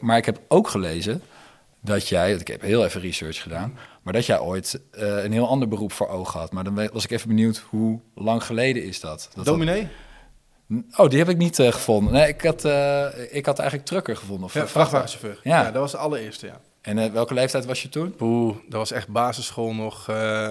Maar 0.00 0.16
ik 0.16 0.24
heb 0.24 0.40
ook 0.48 0.68
gelezen 0.68 1.22
dat 1.80 2.08
jij, 2.08 2.32
ik 2.32 2.48
heb 2.48 2.60
heel 2.60 2.84
even 2.84 3.00
research 3.00 3.42
gedaan, 3.42 3.78
maar 4.02 4.12
dat 4.12 4.26
jij 4.26 4.40
ooit 4.40 4.80
eh, 4.90 5.24
een 5.24 5.32
heel 5.32 5.48
ander 5.48 5.68
beroep 5.68 5.92
voor 5.92 6.08
ogen 6.08 6.40
had. 6.40 6.52
Maar 6.52 6.64
dan 6.64 6.88
was 6.92 7.04
ik 7.04 7.10
even 7.10 7.28
benieuwd, 7.28 7.58
hoe 7.70 8.00
lang 8.14 8.44
geleden 8.44 8.84
is 8.84 9.00
dat? 9.00 9.30
dat 9.34 9.44
Dominee? 9.44 9.88
dat- 10.68 10.98
oh, 10.98 11.08
die 11.08 11.18
heb 11.18 11.28
ik 11.28 11.36
niet 11.36 11.58
eh, 11.58 11.72
gevonden. 11.72 12.12
Nee, 12.12 12.28
ik 12.28 12.42
had, 12.42 12.64
eh, 12.64 13.06
ik 13.30 13.46
had 13.46 13.58
eigenlijk 13.58 13.88
trucker 13.88 14.16
gevonden. 14.16 14.44
Of, 14.44 14.54
Ja, 14.54 14.66
vrachtwagenchauffeur. 14.68 15.40
Ja. 15.42 15.62
Ja. 15.62 15.70
dat 15.70 15.80
was 15.80 15.90
de 15.90 15.96
allereerste, 15.96 16.46
ja. 16.46 16.60
En 16.82 16.98
eh, 16.98 17.12
welke 17.12 17.34
leeftijd 17.34 17.64
was 17.64 17.82
je 17.82 17.88
toen? 17.88 18.14
Poeh, 18.16 18.56
dat 18.68 18.78
was 18.78 18.92
echt 18.92 19.08
basisschool 19.08 19.74
nog, 19.74 20.08
eh 20.08 20.46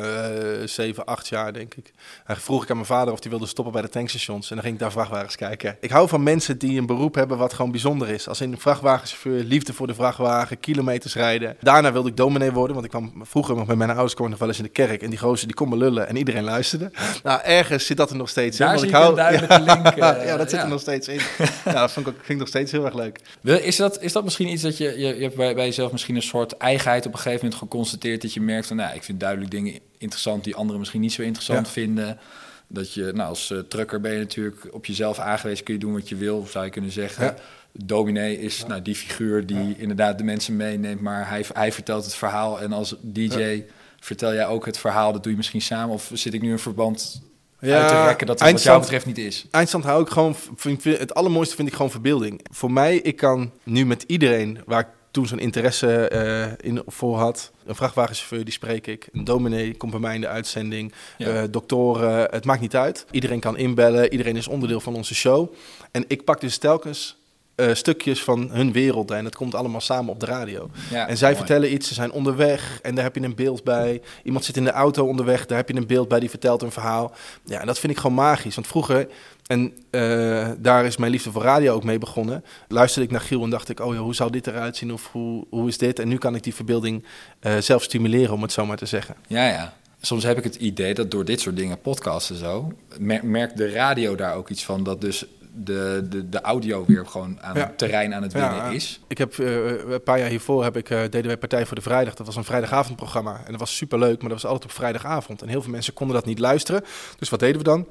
7, 0.65 1.05
8 1.05 1.27
jaar 1.27 1.53
denk 1.53 1.73
ik. 1.75 1.91
En 2.25 2.37
vroeg 2.37 2.63
ik 2.63 2.69
aan 2.69 2.75
mijn 2.75 2.87
vader 2.87 3.13
of 3.13 3.19
hij 3.21 3.29
wilde 3.29 3.45
stoppen 3.45 3.73
bij 3.73 3.81
de 3.81 3.89
tankstations. 3.89 4.49
En 4.49 4.55
dan 4.55 4.63
ging 4.63 4.75
ik 4.75 4.81
daar 4.81 4.91
vrachtwagens 4.91 5.35
kijken. 5.35 5.77
Ik 5.79 5.89
hou 5.89 6.07
van 6.07 6.23
mensen 6.23 6.57
die 6.57 6.79
een 6.79 6.85
beroep 6.85 7.15
hebben 7.15 7.37
wat 7.37 7.53
gewoon 7.53 7.71
bijzonder 7.71 8.09
is. 8.09 8.27
Als 8.27 8.41
in 8.41 8.57
vrachtwagenchauffeur, 8.57 9.43
liefde 9.43 9.73
voor 9.73 9.87
de 9.87 9.93
vrachtwagen, 9.93 10.59
kilometers 10.59 11.13
rijden. 11.13 11.57
Daarna 11.59 11.91
wilde 11.91 12.09
ik 12.09 12.17
dominee 12.17 12.51
worden, 12.51 12.73
want 12.73 12.85
ik 12.85 12.91
kwam 12.91 13.13
vroeger 13.21 13.55
nog 13.55 13.67
met 13.67 13.77
mijn 13.77 13.89
ouders 13.89 14.15
nog 14.15 14.39
wel 14.39 14.47
eens 14.47 14.57
in 14.57 14.63
de 14.63 14.69
kerk. 14.69 15.01
En 15.01 15.09
die 15.09 15.19
gozer 15.19 15.47
die 15.47 15.55
kon 15.55 15.69
me 15.69 15.77
lullen 15.77 16.07
en 16.07 16.15
iedereen 16.15 16.43
luisterde. 16.43 16.91
Nou, 17.23 17.41
ergens 17.41 17.85
zit 17.85 17.97
dat 17.97 18.09
er 18.09 18.15
nog 18.15 18.29
steeds 18.29 18.59
in. 18.59 18.65
Daar 18.65 18.75
want 18.75 18.79
zie 18.79 18.89
ik 18.89 18.95
hou, 18.95 19.15
duidelijke 19.15 19.59
link, 19.71 19.85
eh, 19.85 20.25
ja, 20.27 20.37
dat 20.37 20.49
zit 20.49 20.59
ja. 20.59 20.65
er 20.65 20.71
nog 20.71 20.81
steeds 20.81 21.07
in. 21.07 21.19
ja, 21.65 21.71
dat 21.73 21.91
vond 21.91 22.07
ik, 22.07 22.13
vind 22.13 22.29
ik 22.29 22.37
nog 22.37 22.47
steeds 22.47 22.71
heel 22.71 22.85
erg 22.85 22.93
leuk. 22.93 23.19
Is 23.41 23.75
dat, 23.75 24.01
is 24.01 24.11
dat 24.11 24.23
misschien 24.23 24.47
iets 24.47 24.61
dat 24.61 24.77
je, 24.77 24.99
je, 24.99 25.15
je 25.15 25.23
hebt 25.23 25.35
bij, 25.35 25.55
bij 25.55 25.65
jezelf 25.65 25.91
misschien 25.91 26.15
een 26.21 26.27
soort 26.27 26.57
eigenheid 26.57 27.05
op 27.05 27.11
een 27.13 27.17
gegeven 27.19 27.43
moment 27.43 27.61
geconstateerd 27.61 28.21
dat 28.21 28.33
je 28.33 28.41
merkt 28.41 28.67
van, 28.67 28.75
nou, 28.75 28.95
ik 28.95 29.03
vind 29.03 29.19
duidelijk 29.19 29.51
dingen 29.51 29.79
interessant 29.97 30.43
die 30.43 30.55
anderen 30.55 30.79
misschien 30.79 31.01
niet 31.01 31.13
zo 31.13 31.21
interessant 31.21 31.65
Ja. 31.67 31.71
vinden. 31.73 32.19
Dat 32.67 32.93
je, 32.93 33.11
nou, 33.13 33.29
als 33.29 33.51
eh, 33.51 33.57
trucker 33.59 34.01
ben 34.01 34.11
je 34.11 34.19
natuurlijk 34.19 34.67
op 34.71 34.85
jezelf 34.85 35.19
aangewezen, 35.19 35.63
kun 35.65 35.73
je 35.73 35.79
doen 35.79 35.93
wat 35.93 36.09
je 36.09 36.15
wil, 36.15 36.45
zou 36.49 36.65
je 36.65 36.71
kunnen 36.71 36.91
zeggen. 36.91 37.25
Ja. 37.25 37.35
Dominee 37.73 38.39
is 38.39 38.65
nou, 38.67 38.81
die 38.81 38.95
figuur 38.95 39.45
die 39.45 39.75
inderdaad 39.77 40.17
de 40.17 40.23
mensen 40.23 40.55
meeneemt, 40.55 41.01
maar 41.01 41.29
hij, 41.29 41.45
hij 41.53 41.71
vertelt 41.71 42.03
het 42.05 42.15
verhaal. 42.15 42.61
En 42.61 42.71
als 42.73 42.95
DJ 43.01 43.63
vertel 43.99 44.33
jij 44.33 44.47
ook 44.47 44.65
het 44.65 44.77
verhaal, 44.77 45.11
dat 45.13 45.21
doe 45.23 45.31
je 45.31 45.37
misschien 45.37 45.61
samen. 45.61 45.93
Of 45.95 46.11
zit 46.13 46.33
ik 46.33 46.41
nu 46.41 46.51
een 46.51 46.59
verband 46.59 47.21
uit 47.59 47.87
te 47.87 48.03
rekken 48.03 48.27
dat 48.27 48.39
het 48.39 48.51
wat 48.51 48.63
jou 48.63 48.79
betreft 48.79 49.05
niet 49.05 49.17
is? 49.17 49.45
Eindstand 49.51 49.83
hou 49.83 50.01
ik 50.01 50.09
gewoon. 50.09 50.35
Vind, 50.55 50.81
vind- 50.81 50.97
het 50.99 51.13
allermooiste 51.13 51.55
vind 51.55 51.67
ik 51.67 51.73
gewoon 51.73 51.91
verbeelding. 51.91 52.45
Voor 52.51 52.71
mij, 52.71 52.95
ik 52.97 53.15
kan 53.15 53.51
nu 53.63 53.85
met 53.85 54.03
iedereen 54.07 54.59
waar 54.65 54.79
ik 54.79 54.87
toen 55.11 55.27
zo'n 55.27 55.39
interesse 55.39 56.07
eh, 56.07 56.69
in, 56.69 56.81
voor 56.85 57.17
had. 57.17 57.51
Een 57.65 57.75
vrachtwagenchauffeur, 57.75 58.43
die 58.43 58.53
spreek 58.53 58.87
ik. 58.87 59.09
Een 59.11 59.23
dominee 59.23 59.77
komt 59.77 59.91
bij 59.91 60.01
mij 60.01 60.15
in 60.15 60.21
de 60.21 60.27
uitzending. 60.27 60.93
Ja. 61.17 61.27
Eh, 61.27 61.43
doktoren, 61.51 62.27
het 62.31 62.45
maakt 62.45 62.61
niet 62.61 62.75
uit. 62.75 63.05
Iedereen 63.11 63.39
kan 63.39 63.57
inbellen, 63.57 64.11
iedereen 64.11 64.35
is 64.35 64.47
onderdeel 64.47 64.79
van 64.79 64.95
onze 64.95 65.15
show. 65.15 65.53
En 65.91 66.05
ik 66.07 66.23
pak 66.23 66.41
dus 66.41 66.57
telkens 66.57 67.19
eh, 67.55 67.73
stukjes 67.73 68.23
van 68.23 68.49
hun 68.51 68.71
wereld 68.71 69.11
en 69.11 69.25
het 69.25 69.35
komt 69.35 69.55
allemaal 69.55 69.81
samen 69.81 70.13
op 70.13 70.19
de 70.19 70.25
radio. 70.25 70.69
Ja, 70.89 71.07
en 71.07 71.17
zij 71.17 71.27
mooi. 71.31 71.39
vertellen 71.39 71.73
iets, 71.73 71.87
ze 71.87 71.93
zijn 71.93 72.11
onderweg 72.11 72.79
en 72.81 72.95
daar 72.95 73.03
heb 73.03 73.15
je 73.15 73.21
een 73.21 73.35
beeld 73.35 73.63
bij. 73.63 74.01
Iemand 74.23 74.45
zit 74.45 74.57
in 74.57 74.63
de 74.63 74.71
auto 74.71 75.07
onderweg, 75.07 75.45
daar 75.45 75.57
heb 75.57 75.69
je 75.69 75.75
een 75.75 75.87
beeld 75.87 76.07
bij, 76.07 76.19
die 76.19 76.29
vertelt 76.29 76.61
een 76.61 76.71
verhaal. 76.71 77.13
Ja, 77.45 77.59
en 77.59 77.65
dat 77.65 77.79
vind 77.79 77.93
ik 77.93 77.99
gewoon 77.99 78.15
magisch. 78.15 78.55
Want 78.55 78.67
vroeger, 78.67 79.07
en 79.51 79.73
eh, 79.89 80.49
daar 80.57 80.85
is 80.85 80.97
mijn 80.97 81.11
liefde 81.11 81.31
voor 81.31 81.41
radio 81.41 81.73
ook 81.73 81.83
mee 81.83 81.97
begonnen, 81.97 82.43
luisterde 82.67 83.05
ik 83.05 83.11
naar 83.11 83.21
Giel 83.21 83.43
en 83.43 83.49
dacht 83.49 83.69
ik, 83.69 83.79
oh 83.79 83.93
ja, 83.93 83.99
hoe 83.99 84.15
zou 84.15 84.31
dit 84.31 84.47
eruit 84.47 84.77
zien 84.77 84.93
of 84.93 85.09
hoe, 85.11 85.45
hoe 85.49 85.67
is 85.67 85.77
dit? 85.77 85.99
En 85.99 86.07
nu 86.07 86.17
kan 86.17 86.35
ik 86.35 86.43
die 86.43 86.55
verbeelding 86.55 87.03
eh, 87.39 87.57
zelf 87.57 87.83
stimuleren, 87.83 88.33
om 88.33 88.41
het 88.41 88.51
zo 88.51 88.65
maar 88.65 88.77
te 88.77 88.85
zeggen. 88.85 89.15
Ja, 89.27 89.47
ja. 89.47 89.73
Soms 90.01 90.23
heb 90.23 90.37
ik 90.37 90.43
het 90.43 90.55
idee 90.55 90.93
dat 90.93 91.11
door 91.11 91.25
dit 91.25 91.39
soort 91.41 91.55
dingen, 91.55 91.81
podcasts 91.81 92.29
en 92.29 92.35
zo, 92.35 92.71
mer- 92.99 93.25
merkt 93.25 93.57
de 93.57 93.69
radio 93.71 94.15
daar 94.15 94.35
ook 94.35 94.49
iets 94.49 94.65
van 94.65 94.83
dat 94.83 95.01
dus 95.01 95.25
de, 95.55 96.05
de, 96.09 96.29
de 96.29 96.41
audio 96.41 96.83
weer 96.87 97.05
gewoon 97.05 97.37
aan 97.41 97.55
Ja. 97.55 97.61
het 97.65 97.77
terrein 97.77 98.13
aan 98.13 98.23
het 98.23 98.33
winnen 98.33 98.55
Ja, 98.55 98.69
is. 98.69 98.99
Ik 99.07 99.17
heb 99.17 99.39
eh, 99.39 99.65
een 99.91 100.03
paar 100.03 100.19
jaar 100.19 100.29
hiervoor 100.29 100.63
heb 100.63 100.77
ik, 100.77 100.87
deden 100.87 101.25
wij 101.25 101.37
Partij 101.37 101.65
voor 101.65 101.75
de 101.75 101.81
Vrijdag. 101.81 102.13
Dat 102.15 102.25
was 102.25 102.35
een 102.35 102.43
vrijdagavondprogramma. 102.43 103.41
En 103.45 103.51
dat 103.51 103.59
was 103.59 103.75
superleuk, 103.75 104.19
maar 104.21 104.29
dat 104.29 104.41
was 104.41 104.51
altijd 104.51 104.71
op 104.71 104.77
vrijdagavond. 104.77 105.41
En 105.41 105.47
heel 105.47 105.61
veel 105.61 105.71
mensen 105.71 105.93
konden 105.93 106.15
dat 106.15 106.25
niet 106.25 106.39
luisteren. 106.39 106.83
Dus 107.19 107.29
wat 107.29 107.39
deden 107.39 107.57
we 107.57 107.63
dan? 107.63 107.87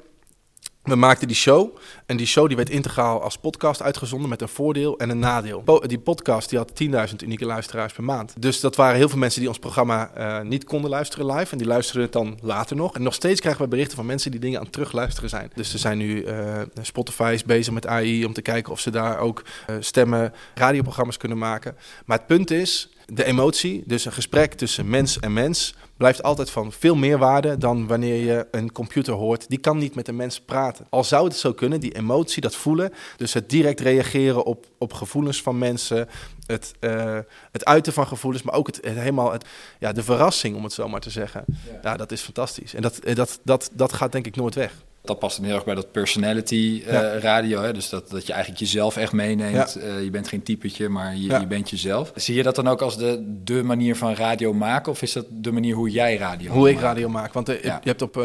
We 0.83 0.95
maakten 0.95 1.27
die 1.27 1.35
show 1.35 1.77
en 2.05 2.17
die 2.17 2.25
show 2.25 2.47
die 2.47 2.55
werd 2.55 2.69
integraal 2.69 3.21
als 3.21 3.37
podcast 3.37 3.81
uitgezonden 3.81 4.29
met 4.29 4.41
een 4.41 4.47
voordeel 4.47 4.97
en 4.97 5.09
een 5.09 5.19
nadeel. 5.19 5.63
Die 5.85 5.99
podcast 5.99 6.49
die 6.49 6.57
had 6.57 6.71
10.000 6.83 7.15
unieke 7.23 7.45
luisteraars 7.45 7.93
per 7.93 8.03
maand. 8.03 8.33
Dus 8.39 8.59
dat 8.59 8.75
waren 8.75 8.95
heel 8.95 9.09
veel 9.09 9.17
mensen 9.17 9.39
die 9.39 9.49
ons 9.49 9.59
programma 9.59 10.11
eh, 10.13 10.41
niet 10.41 10.63
konden 10.63 10.89
luisteren 10.89 11.25
live. 11.25 11.51
En 11.51 11.57
die 11.57 11.67
luisterden 11.67 12.03
het 12.03 12.13
dan 12.13 12.37
later 12.41 12.75
nog. 12.75 12.95
En 12.95 13.03
nog 13.03 13.13
steeds 13.13 13.39
krijgen 13.39 13.61
we 13.61 13.67
berichten 13.67 13.95
van 13.95 14.05
mensen 14.05 14.31
die 14.31 14.39
dingen 14.39 14.57
aan 14.57 14.63
het 14.63 14.73
terugluisteren 14.73 15.29
zijn. 15.29 15.51
Dus 15.55 15.73
er 15.73 15.79
zijn 15.79 15.97
nu 15.97 16.23
eh, 16.23 16.61
Spotify 16.81 17.31
is 17.33 17.43
bezig 17.43 17.73
met 17.73 17.87
AI 17.87 18.25
om 18.25 18.33
te 18.33 18.41
kijken 18.41 18.71
of 18.71 18.79
ze 18.79 18.89
daar 18.89 19.19
ook 19.19 19.43
eh, 19.67 19.75
stemmen, 19.79 20.33
radioprogramma's 20.55 21.17
kunnen 21.17 21.37
maken. 21.37 21.75
Maar 22.05 22.17
het 22.17 22.27
punt 22.27 22.51
is, 22.51 22.89
de 23.13 23.23
emotie, 23.23 23.83
dus 23.85 24.05
een 24.05 24.11
gesprek 24.11 24.53
tussen 24.53 24.89
mens 24.89 25.19
en 25.19 25.33
mens, 25.33 25.75
blijft 25.97 26.23
altijd 26.23 26.49
van 26.49 26.71
veel 26.71 26.95
meer 26.95 27.17
waarde 27.17 27.57
dan 27.57 27.87
wanneer 27.87 28.25
je 28.25 28.47
een 28.51 28.71
computer 28.71 29.13
hoort. 29.13 29.49
Die 29.49 29.59
kan 29.59 29.77
niet 29.77 29.95
met 29.95 30.07
een 30.07 30.15
mens 30.15 30.41
praten. 30.41 30.87
Al 30.89 31.03
zou 31.03 31.27
het 31.27 31.35
zo 31.35 31.53
kunnen, 31.53 31.79
die 31.79 31.95
emotie, 31.95 32.41
dat 32.41 32.55
voelen, 32.55 32.93
dus 33.17 33.33
het 33.33 33.49
direct 33.49 33.79
reageren 33.79 34.45
op, 34.45 34.65
op 34.77 34.93
gevoelens 34.93 35.41
van 35.41 35.57
mensen, 35.57 36.07
het, 36.45 36.73
eh, 36.79 37.19
het 37.51 37.65
uiten 37.65 37.93
van 37.93 38.07
gevoelens, 38.07 38.43
maar 38.43 38.55
ook 38.55 38.67
het, 38.67 38.75
het 38.75 38.95
helemaal 38.95 39.31
het, 39.31 39.45
ja, 39.79 39.91
de 39.91 40.03
verrassing, 40.03 40.55
om 40.55 40.63
het 40.63 40.73
zo 40.73 40.87
maar 40.87 41.01
te 41.01 41.09
zeggen. 41.09 41.45
Ja, 41.83 41.97
dat 41.97 42.11
is 42.11 42.21
fantastisch. 42.21 42.73
En 42.73 42.81
dat, 42.81 42.97
eh, 42.97 43.15
dat, 43.15 43.39
dat, 43.43 43.69
dat 43.73 43.93
gaat 43.93 44.11
denk 44.11 44.25
ik 44.25 44.35
nooit 44.35 44.55
weg. 44.55 44.73
Dat 45.03 45.19
past 45.19 45.37
dan 45.37 45.45
heel 45.45 45.55
erg 45.55 45.63
bij 45.65 45.75
dat 45.75 45.91
personality 45.91 46.83
eh, 46.87 47.17
radio. 47.19 47.61
Hè? 47.61 47.73
Dus 47.73 47.89
dat, 47.89 48.09
dat 48.09 48.25
je 48.27 48.33
eigenlijk 48.33 48.61
jezelf 48.63 48.97
echt 48.97 49.11
meeneemt. 49.11 49.73
Ja. 49.73 49.81
Eh, 49.81 50.03
je 50.03 50.09
bent 50.09 50.27
geen 50.27 50.43
typetje, 50.43 50.89
maar 50.89 51.15
je, 51.15 51.27
Ja. 51.27 51.39
je 51.39 51.47
bent 51.47 51.69
jezelf. 51.69 52.11
Zie 52.15 52.35
je 52.35 52.43
dat 52.43 52.55
dan 52.55 52.67
ook 52.67 52.81
als 52.81 52.97
de, 52.97 53.37
de 53.43 53.63
manier 53.63 53.95
van 53.95 54.13
radio 54.13 54.53
maken? 54.53 54.91
Of 54.91 55.01
is 55.01 55.13
dat 55.13 55.25
de 55.29 55.51
manier 55.51 55.75
hoe 55.75 55.89
jij 55.89 56.17
radio 56.17 56.51
Hoe 56.51 56.69
ik 56.69 56.79
radio 56.79 57.09
maak. 57.09 57.33
Want 57.33 57.49
eh, 57.49 57.63
je 57.63 57.79
hebt 57.83 58.01
op, 58.01 58.23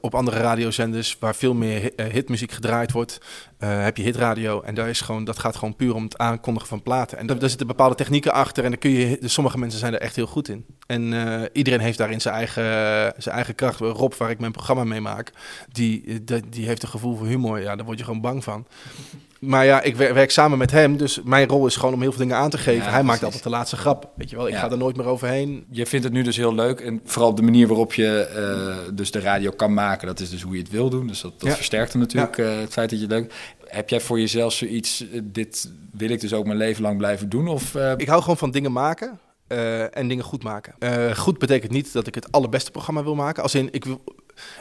op 0.00 0.14
andere 0.14 0.38
radiozenders 0.38 1.16
waar 1.20 1.34
veel 1.34 1.54
meer 1.54 1.94
eh, 1.94 2.06
hitmuziek 2.06 2.52
gedraaid 2.52 2.92
wordt, 2.92 3.20
eh, 3.58 3.82
heb 3.82 3.96
je 3.96 4.02
hitradio. 4.02 4.60
En 4.60 4.74
daar 4.74 4.88
is 4.88 5.00
gewoon, 5.00 5.24
dat 5.24 5.38
gaat 5.38 5.56
gewoon 5.56 5.76
puur 5.76 5.94
om 5.94 6.02
het 6.02 6.18
aankondigen 6.18 6.68
van 6.68 6.82
platen. 6.82 7.18
En 7.18 7.26
daar, 7.26 7.48
zitten 7.48 7.66
bepaalde 7.66 7.94
technieken 7.94 8.32
achter. 8.32 8.64
En 8.64 8.70
dan 8.70 8.78
kun 8.78 8.90
je, 8.90 9.16
dus 9.20 9.32
sommige 9.32 9.58
mensen 9.58 9.78
zijn 9.78 9.94
er 9.94 10.00
echt 10.00 10.16
heel 10.16 10.26
goed 10.26 10.48
in. 10.48 10.66
En 10.86 11.12
eh, 11.12 11.42
iedereen 11.52 11.80
heeft 11.80 11.98
daarin 11.98 12.20
zijn 12.20 12.34
eigen, 12.34 12.64
zijn 13.16 13.34
eigen 13.34 13.54
kracht. 13.54 13.80
Rob, 13.80 14.12
waar 14.12 14.30
ik 14.30 14.38
mijn 14.38 14.52
programma 14.52 14.84
mee 14.84 15.00
maak, 15.00 15.32
die, 15.72 16.04
eh, 16.06 16.14
die, 16.22 16.48
die 16.48 16.66
heeft 16.66 16.82
een 16.82 16.88
gevoel 16.88 17.16
voor 17.16 17.26
humor. 17.26 17.60
Ja, 17.60 17.76
daar 17.76 17.86
word 17.86 17.98
je 17.98 18.04
gewoon 18.04 18.20
bang 18.20 18.44
van. 18.44 18.66
Maar 19.40 19.64
ja, 19.64 19.82
ik 19.82 19.96
wer- 19.96 20.14
werk 20.14 20.30
samen 20.30 20.58
met 20.58 20.70
hem. 20.70 20.96
Dus 20.96 21.20
mijn 21.24 21.48
rol 21.48 21.66
is 21.66 21.76
gewoon 21.76 21.94
om 21.94 22.00
heel 22.00 22.10
veel 22.10 22.20
dingen 22.20 22.36
aan 22.36 22.50
te 22.50 22.58
geven. 22.58 22.84
Ja, 22.84 22.90
Hij 22.90 23.02
maakt 23.02 23.22
altijd 23.24 23.42
de 23.42 23.48
laatste 23.50 23.76
grap. 23.76 24.10
Weet 24.16 24.30
je 24.30 24.36
wel, 24.36 24.46
ik 24.46 24.52
Ja. 24.52 24.60
ga 24.60 24.70
er 24.70 24.78
nooit 24.78 24.96
meer 24.96 25.06
overheen. 25.06 25.64
Je 25.70 25.86
vindt 25.86 26.04
het 26.04 26.14
nu 26.14 26.22
dus 26.22 26.36
heel 26.36 26.54
leuk. 26.54 26.80
En 26.80 27.00
vooral 27.04 27.34
de 27.34 27.42
manier 27.42 27.66
waarop 27.66 27.94
je 27.94 28.18
eh, 28.20 28.94
dus 28.94 29.10
de 29.10 29.20
radio 29.20 29.50
kan 29.50 29.74
maken. 29.74 30.06
Dat 30.06 30.20
is 30.20 30.30
dus 30.30 30.42
hoe 30.42 30.52
je 30.54 30.58
het 30.62 30.70
wil 30.70 30.90
doen. 30.90 31.06
Dus 31.06 31.20
dat, 31.20 31.40
dat 31.40 31.48
Ja. 31.48 31.54
versterkt 31.56 31.92
hem 31.92 32.00
natuurlijk 32.00 32.38
eh, 32.38 32.58
het 32.60 32.72
feit 32.72 32.90
dat 32.90 32.98
je 33.00 33.04
het 33.06 33.14
leuk... 33.14 33.32
Heb 33.66 33.88
jij 33.88 34.00
voor 34.00 34.20
jezelf 34.20 34.52
zoiets... 34.52 35.00
eh, 35.12 35.20
dit 35.24 35.70
wil 35.92 36.10
ik 36.10 36.20
dus 36.20 36.32
ook 36.32 36.46
mijn 36.46 36.58
leven 36.58 36.82
lang 36.82 36.96
blijven 36.98 37.28
doen? 37.28 37.48
Of 37.48 37.74
Ik 37.96 38.08
hou 38.08 38.20
gewoon 38.20 38.36
van 38.36 38.50
dingen 38.50 38.72
maken 38.72 39.18
en 39.92 40.08
dingen 40.08 40.24
goed 40.24 40.42
maken. 40.42 40.74
Goed 41.16 41.38
betekent 41.38 41.72
niet 41.72 41.92
dat 41.92 42.06
ik 42.06 42.14
het 42.14 42.32
allerbeste 42.32 42.70
programma 42.70 43.02
wil 43.04 43.14
maken. 43.14 43.42
Als 43.42 43.54
in, 43.54 43.68
ik, 43.70 43.84
wil, 43.84 44.02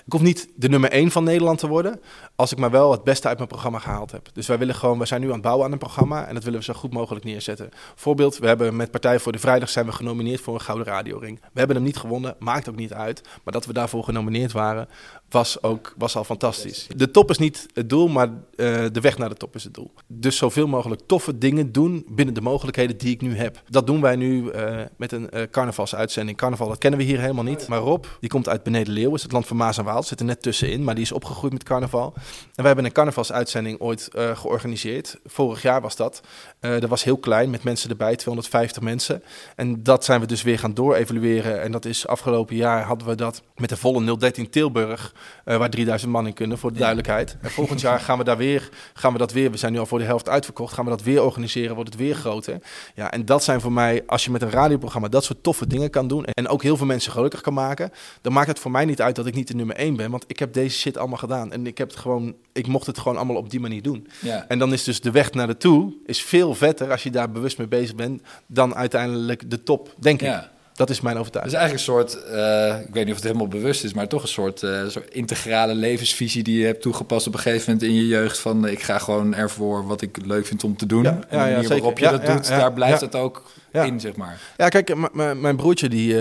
ik 0.05 0.11
hoef 0.11 0.21
niet 0.21 0.49
de 0.55 0.69
nummer 0.69 0.91
één 0.91 1.11
van 1.11 1.23
Nederland 1.23 1.59
te 1.59 1.67
worden, 1.67 2.01
als 2.35 2.51
ik 2.51 2.57
maar 2.57 2.71
wel 2.71 2.91
het 2.91 3.03
beste 3.03 3.27
uit 3.27 3.37
mijn 3.37 3.49
programma 3.49 3.79
gehaald 3.79 4.11
heb. 4.11 4.29
Dus 4.33 4.47
wij 4.47 4.57
willen 4.57 4.75
gewoon, 4.75 4.99
we 4.99 5.05
zijn 5.05 5.21
nu 5.21 5.27
aan 5.27 5.33
het 5.33 5.41
bouwen 5.41 5.65
aan 5.65 5.71
een 5.71 5.77
programma 5.77 6.27
en 6.27 6.33
dat 6.33 6.43
willen 6.43 6.59
we 6.59 6.65
zo 6.65 6.73
goed 6.73 6.93
mogelijk 6.93 7.25
neerzetten. 7.25 7.69
Voorbeeld, 7.95 8.37
we 8.37 8.47
hebben 8.47 8.75
met 8.75 8.91
Partij 8.91 9.19
voor 9.19 9.31
de 9.31 9.39
Vrijdag 9.39 9.69
zijn 9.69 9.85
we 9.85 9.91
genomineerd 9.91 10.41
voor 10.41 10.53
een 10.53 10.61
Gouden 10.61 10.87
Radioring. 10.87 11.39
We 11.39 11.59
hebben 11.59 11.75
hem 11.75 11.85
niet 11.85 11.97
gewonnen, 11.97 12.35
maakt 12.39 12.69
ook 12.69 12.75
niet 12.75 12.93
uit. 12.93 13.21
Maar 13.43 13.53
dat 13.53 13.65
we 13.65 13.73
daarvoor 13.73 14.03
genomineerd 14.03 14.51
waren, 14.51 14.87
was, 15.35 15.63
ook, 15.63 15.93
was 15.97 16.15
al 16.15 16.23
fantastisch. 16.23 16.87
De 16.95 17.11
top 17.11 17.29
is 17.29 17.37
niet 17.37 17.65
het 17.73 17.89
doel, 17.89 18.07
maar 18.07 18.27
eh, 18.27 18.85
de 18.91 18.99
weg 19.01 19.17
naar 19.17 19.29
de 19.29 19.35
top 19.35 19.55
is 19.55 19.63
het 19.63 19.73
doel. 19.73 19.91
Dus 20.07 20.37
zoveel 20.37 20.67
mogelijk 20.67 21.01
toffe 21.05 21.37
dingen 21.37 21.71
doen 21.71 22.05
binnen 22.09 22.33
de 22.33 22.41
mogelijkheden 22.41 22.97
die 22.97 23.13
ik 23.13 23.21
nu 23.21 23.35
heb. 23.35 23.61
Dat 23.69 23.87
doen 23.87 24.01
wij 24.01 24.15
nu 24.15 24.49
eh, 24.49 24.81
met 24.97 25.11
een 25.11 25.29
eh 25.29 25.41
carnavalsuitzending. 25.51 26.37
Carnaval, 26.37 26.67
dat 26.67 26.77
kennen 26.77 26.99
we 26.99 27.05
hier 27.05 27.19
helemaal 27.19 27.43
niet. 27.43 27.67
Maar 27.67 27.79
Rob, 27.79 28.05
die 28.19 28.29
komt 28.29 28.49
uit 28.49 28.63
Beneden 28.63 28.93
Leeuwen, 28.93 29.21
het 29.21 29.31
land 29.31 29.47
van 29.47 29.57
Maas 29.57 29.77
en 29.77 29.83
Waal. 29.83 30.03
Zit 30.03 30.19
er 30.19 30.25
net 30.25 30.41
tussenin, 30.41 30.83
maar 30.83 30.95
die 30.95 31.03
is 31.03 31.11
opgegroeid 31.11 31.53
met 31.53 31.63
carnaval. 31.63 32.13
En 32.15 32.23
wij 32.55 32.65
hebben 32.65 32.85
een 32.85 32.91
carnavalsuitzending 32.91 33.79
ooit 33.79 34.09
georganiseerd. 34.33 35.19
Vorig 35.25 35.61
jaar 35.61 35.81
was 35.81 35.95
dat. 35.95 36.21
Dat 36.59 36.89
was 36.89 37.03
heel 37.03 37.17
klein, 37.17 37.49
met 37.49 37.63
mensen 37.63 37.89
erbij, 37.89 38.15
250 38.15 38.81
mensen. 38.81 39.23
En 39.55 39.83
dat 39.83 40.05
zijn 40.05 40.19
we 40.19 40.27
dus 40.27 40.41
weer 40.41 40.59
gaan 40.59 40.73
door-evalueren. 40.73 41.61
En 41.61 41.71
dat 41.71 41.85
is 41.85 42.07
afgelopen 42.07 42.55
jaar 42.55 42.83
hadden 42.83 43.07
we 43.07 43.15
dat 43.15 43.41
met 43.55 43.69
de 43.69 43.77
volle 43.77 44.17
013 44.17 44.49
Tilburg, 44.49 45.13
eh, 45.45 45.57
waar 45.57 45.69
3000 45.69 46.11
man 46.11 46.27
in 46.27 46.33
kunnen, 46.33 46.57
voor 46.57 46.73
de 46.73 46.79
duidelijkheid. 46.79 47.37
En 47.41 47.51
volgend 47.51 47.81
jaar 47.81 47.99
gaan 47.99 48.17
we 48.17 48.23
daar 48.23 48.37
weer, 48.37 48.69
gaan 48.93 49.11
we 49.11 49.17
dat 49.17 49.31
weer, 49.31 49.51
we 49.51 49.57
zijn 49.57 49.71
nu 49.71 49.79
al 49.79 49.85
voor 49.85 49.99
de 49.99 50.05
helft 50.05 50.29
uitverkocht, 50.29 50.73
gaan 50.73 50.83
we 50.83 50.89
dat 50.89 51.01
weer 51.01 51.23
organiseren, 51.23 51.75
wordt 51.75 51.89
het 51.89 51.99
weer 51.99 52.15
groter. 52.15 52.59
Ja, 52.95 53.11
en 53.11 53.25
dat 53.25 53.43
zijn 53.43 53.61
voor 53.61 53.71
mij, 53.71 54.03
als 54.05 54.25
je 54.25 54.31
met 54.31 54.41
een 54.41 54.49
radioprogramma 54.49 55.07
dat 55.07 55.23
soort 55.23 55.43
toffe 55.43 55.67
dingen 55.67 55.89
kan 55.89 56.07
doen 56.07 56.25
en 56.25 56.47
ook 56.47 56.63
heel 56.63 56.77
veel 56.77 56.85
mensen 56.85 57.11
gelukkig 57.11 57.41
kan 57.41 57.53
maken, 57.53 57.91
dan 58.21 58.33
maakt 58.33 58.47
het 58.47 58.59
voor 58.59 58.71
mij 58.71 58.85
niet 58.85 59.01
uit 59.01 59.15
dat 59.15 59.25
ik 59.25 59.35
niet 59.35 59.47
de 59.47 59.55
nummer 59.55 59.75
1 59.75 59.95
ben, 59.95 60.11
want 60.11 60.23
ik 60.27 60.39
heb 60.39 60.53
deze 60.53 60.77
shit 60.77 60.97
allemaal 60.97 61.17
gedaan. 61.17 61.51
En 61.51 61.67
ik 61.67 61.77
heb 61.77 61.89
het 61.89 61.99
gewoon, 61.99 62.35
ik 62.53 62.67
mocht 62.67 62.85
het 62.85 62.97
gewoon 62.97 63.17
allemaal 63.17 63.35
op 63.35 63.49
die 63.49 63.59
manier 63.59 63.81
doen. 63.81 64.07
ja. 64.21 64.45
En 64.47 64.59
dan 64.59 64.73
is 64.73 64.83
dus 64.83 65.01
de 65.01 65.11
weg 65.11 65.31
naar 65.31 65.47
de 65.47 65.57
toe 65.57 65.93
is 66.05 66.21
veel 66.21 66.55
vetter 66.55 66.91
als 66.91 67.03
je 67.03 67.09
daar 67.11 67.31
bewust 67.31 67.57
mee 67.57 67.67
bezig 67.67 67.95
bent 67.95 68.21
dan 68.47 68.75
uiteindelijk 68.75 69.49
de 69.49 69.63
top, 69.63 69.93
denk 69.99 70.21
ik. 70.21 70.53
Dat 70.75 70.89
is 70.89 71.01
mijn 71.01 71.17
Het 71.17 71.25
is 71.25 71.31
overtuiging. 71.31 71.61
eigenlijk 71.61 71.87
een 71.87 71.93
soort, 71.93 72.23
eh, 72.23 72.79
ik 72.87 72.93
weet 72.93 73.03
niet 73.03 73.13
of 73.13 73.19
het 73.19 73.23
helemaal 73.23 73.47
bewust 73.47 73.83
is, 73.83 73.93
maar 73.93 74.07
toch 74.07 74.21
een 74.21 74.27
soort, 74.27 74.59
soort 74.87 75.09
integrale 75.09 75.75
levensvisie 75.75 76.43
die 76.43 76.59
je 76.59 76.65
hebt 76.65 76.81
toegepast 76.81 77.27
op 77.27 77.33
een 77.33 77.39
gegeven 77.39 77.73
moment 77.73 77.89
in 77.89 77.95
je 77.95 78.07
jeugd. 78.07 78.39
Van 78.39 78.65
eh, 78.65 78.71
ik 78.71 78.81
ga 78.81 78.97
gewoon 78.97 79.35
ervoor 79.35 79.87
wat 79.87 80.01
ik 80.01 80.17
leuk 80.25 80.45
vind 80.45 80.63
om 80.63 80.77
te 80.77 80.85
doen. 80.85 81.03
Ja, 81.03 81.09
en 81.09 81.19
de 81.29 81.37
manier 81.37 81.55
zeker. 81.55 81.69
waarop 81.69 81.99
je 81.99 82.09
dat 82.09 82.25
doet, 82.25 82.47
daar 82.47 82.73
blijft 82.73 83.01
het 83.01 83.15
ook 83.15 83.43
in, 83.71 83.99
zeg 83.99 84.15
maar. 84.15 84.39
Ja, 84.57 84.69
kijk, 84.69 85.13
mijn 85.13 85.55
broertje 85.55 85.89
die, 85.89 86.15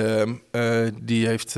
die 1.02 1.26
heeft 1.26 1.56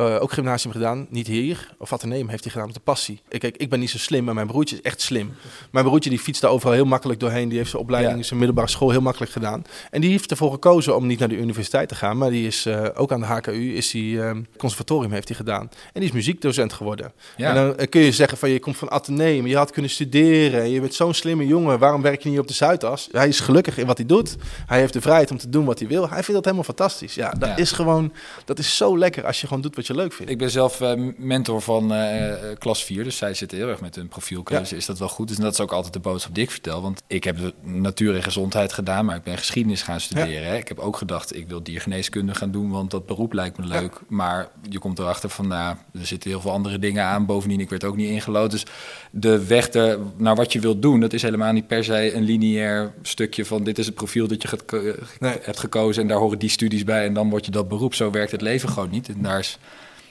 eh, 0.00 0.22
ook 0.22 0.32
gymnasium 0.32 0.72
gedaan. 0.72 1.06
Niet 1.10 1.26
hier, 1.26 1.74
of 1.78 1.92
Atheneum 1.92 2.28
heeft 2.28 2.42
hij 2.42 2.52
gedaan 2.52 2.66
met 2.66 2.76
de 2.76 2.82
passie. 2.84 3.20
Ik, 3.28 3.40
kijk, 3.40 3.56
ik 3.56 3.70
ben 3.70 3.80
niet 3.80 3.90
zo 3.90 3.98
slim, 3.98 4.24
maar 4.24 4.34
mijn 4.34 4.46
broertje 4.46 4.76
is 4.76 4.82
echt 4.82 5.00
slim. 5.00 5.32
Mijn 5.70 5.84
broertje 5.84 6.10
die 6.10 6.18
fietst 6.18 6.42
daar 6.42 6.50
overal 6.50 6.74
heel 6.74 6.84
makkelijk 6.84 7.20
doorheen. 7.20 7.48
Die 7.48 7.58
heeft 7.58 7.70
zijn 7.70 7.82
opleiding, 7.82 8.16
Ja. 8.16 8.22
zijn 8.22 8.38
middelbare 8.38 8.68
school 8.68 8.90
heel 8.90 9.00
makkelijk 9.00 9.32
gedaan. 9.32 9.62
En 9.90 10.00
die 10.00 10.10
heeft 10.10 10.30
ervoor 10.30 10.50
gekozen 10.52 10.96
om 10.96 11.06
niet 11.06 11.18
naar 11.18 11.28
de 11.28 11.36
universiteit 11.36 11.88
te 11.88 11.94
gaan. 11.94 12.18
Maar 12.18 12.30
die 12.30 12.46
is 12.46 12.66
eh, 12.66 12.86
ook 12.94 13.12
aan 13.12 13.20
de 13.20 13.26
HKU, 13.26 13.74
is 13.74 13.92
hij, 13.92 14.20
eh, 14.20 14.36
conservatorium 14.56 15.12
heeft 15.12 15.28
hij 15.28 15.36
gedaan. 15.36 15.70
En 15.92 16.00
die 16.00 16.04
is 16.08 16.12
muziekdocent 16.12 16.72
geworden. 16.72 17.12
Ja. 17.36 17.48
En 17.48 17.54
dan 17.54 17.76
eh, 17.76 17.88
kun 17.88 18.00
je 18.00 18.12
zeggen 18.12 18.38
van 18.38 18.50
je 18.50 18.58
komt 18.60 18.76
van 18.76 18.88
Atheneum, 18.90 19.46
je 19.46 19.56
had 19.56 19.70
kunnen 19.70 19.90
studeren, 19.90 20.70
je 20.70 20.80
bent 20.80 20.94
zo'n 20.94 21.14
slimme 21.14 21.46
jongen, 21.46 21.78
waarom 21.78 22.02
werk 22.02 22.22
je 22.22 22.28
niet 22.28 22.38
op 22.38 22.48
de 22.48 22.54
Zuidas? 22.54 23.08
Hij 23.12 23.28
is 23.28 23.40
gelukkig 23.40 23.78
in 23.78 23.86
wat 23.86 23.96
hij 23.96 24.06
doet. 24.06 24.36
Hij 24.66 24.78
heeft 24.78 24.92
de 24.92 25.00
vrijheid 25.00 25.30
om 25.30 25.38
te 25.38 25.48
doen 25.48 25.64
wat 25.64 25.78
hij 25.78 25.88
wil. 25.88 26.00
Hij 26.08 26.22
vindt 26.22 26.32
dat 26.34 26.44
helemaal 26.44 26.64
fantastisch. 26.64 27.14
Ja, 27.14 27.30
dat 27.30 27.48
Ja. 27.48 27.56
is 27.56 27.72
gewoon, 27.72 28.12
dat 28.44 28.58
is 28.58 28.76
zo 28.76 28.98
lekker 28.98 29.26
als 29.26 29.40
je 29.40 29.46
gewoon 29.46 29.62
doet 29.62 29.76
wat 29.76 29.86
je 29.86 29.89
je 29.90 29.96
leuk 30.02 30.12
vindt. 30.12 30.32
Ik 30.32 30.38
ben 30.38 30.50
zelf 30.50 30.80
eh, 30.80 30.92
mentor 31.16 31.60
van 31.62 31.94
eh, 31.94 32.34
klas 32.58 32.84
4, 32.84 33.04
dus 33.04 33.16
zij 33.16 33.34
zitten 33.34 33.58
heel 33.58 33.68
erg 33.68 33.80
met 33.80 33.94
hun 33.94 34.08
profielkeuze. 34.08 34.76
Is 34.76 34.86
dat 34.86 34.98
wel 34.98 35.08
goed? 35.08 35.28
Dus 35.28 35.36
dat 35.36 35.52
is 35.52 35.60
ook 35.60 35.72
altijd 35.72 35.92
de 35.92 35.98
boodschap 35.98 36.34
die 36.34 36.44
ik 36.44 36.50
vertel. 36.50 36.82
Want 36.82 37.02
ik 37.06 37.24
heb 37.24 37.38
natuur 37.62 38.14
en 38.14 38.22
gezondheid 38.22 38.72
gedaan, 38.72 39.04
maar 39.04 39.16
ik 39.16 39.22
ben 39.22 39.38
geschiedenis 39.38 39.82
gaan 39.82 40.00
studeren. 40.00 40.48
Hè. 40.48 40.56
Ik 40.56 40.68
heb 40.68 40.78
ook 40.78 40.96
gedacht, 40.96 41.36
ik 41.36 41.48
wil 41.48 41.62
diergeneeskunde 41.62 42.34
gaan 42.34 42.50
doen, 42.50 42.70
want 42.70 42.90
dat 42.90 43.06
beroep 43.06 43.32
lijkt 43.32 43.58
me 43.58 43.66
leuk. 43.66 44.00
Maar 44.08 44.48
je 44.68 44.78
komt 44.78 44.98
erachter 44.98 45.28
van, 45.30 45.48
nou, 45.48 45.76
er 45.92 46.06
zitten 46.06 46.30
heel 46.30 46.40
veel 46.40 46.50
andere 46.50 46.78
dingen 46.78 47.04
aan. 47.04 47.26
Bovendien, 47.26 47.60
ik 47.60 47.70
werd 47.70 47.84
ook 47.84 47.96
niet 47.96 48.10
ingelood. 48.10 48.50
Dus 48.50 48.64
de 49.10 49.46
weg 49.46 49.72
er, 49.72 49.98
naar 50.16 50.36
wat 50.36 50.52
je 50.52 50.60
wilt 50.60 50.82
doen, 50.82 51.00
dat 51.00 51.12
is 51.12 51.22
helemaal 51.22 51.52
niet 51.52 51.66
per 51.66 51.84
se 51.84 52.14
een 52.14 52.22
lineair 52.22 52.92
stukje 53.02 53.44
van 53.44 53.64
dit 53.64 53.78
is 53.78 53.86
het 53.86 53.94
profiel 53.94 54.26
dat 54.28 54.42
je 54.42 54.48
gaat, 54.48 54.62
eh, 54.72 54.80
Nee. 55.18 55.38
hebt 55.42 55.58
gekozen 55.58 56.02
en 56.02 56.08
daar 56.08 56.18
horen 56.18 56.38
die 56.38 56.48
studies 56.48 56.84
bij 56.84 57.06
en 57.06 57.14
dan 57.14 57.30
word 57.30 57.44
je 57.44 57.50
dat 57.50 57.68
beroep. 57.68 57.94
Zo 57.94 58.10
werkt 58.10 58.32
het 58.32 58.40
leven 58.40 58.68
gewoon 58.68 58.90
niet. 58.90 59.08
En 59.08 59.22
daar 59.22 59.38
is 59.38 59.58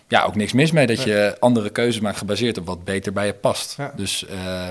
ja, 0.09 0.23
ook 0.23 0.35
niks 0.35 0.53
mis 0.53 0.71
mee 0.71 0.87
dat 0.87 1.03
je 1.03 1.35
andere 1.39 1.69
keuzes 1.69 2.01
maakt 2.01 2.17
gebaseerd 2.17 2.57
op 2.57 2.65
wat 2.65 2.83
beter 2.83 3.13
bij 3.13 3.25
je 3.25 3.33
past. 3.33 3.75
Ja. 3.77 3.93
Dus 3.95 4.25
eh, 4.25 4.69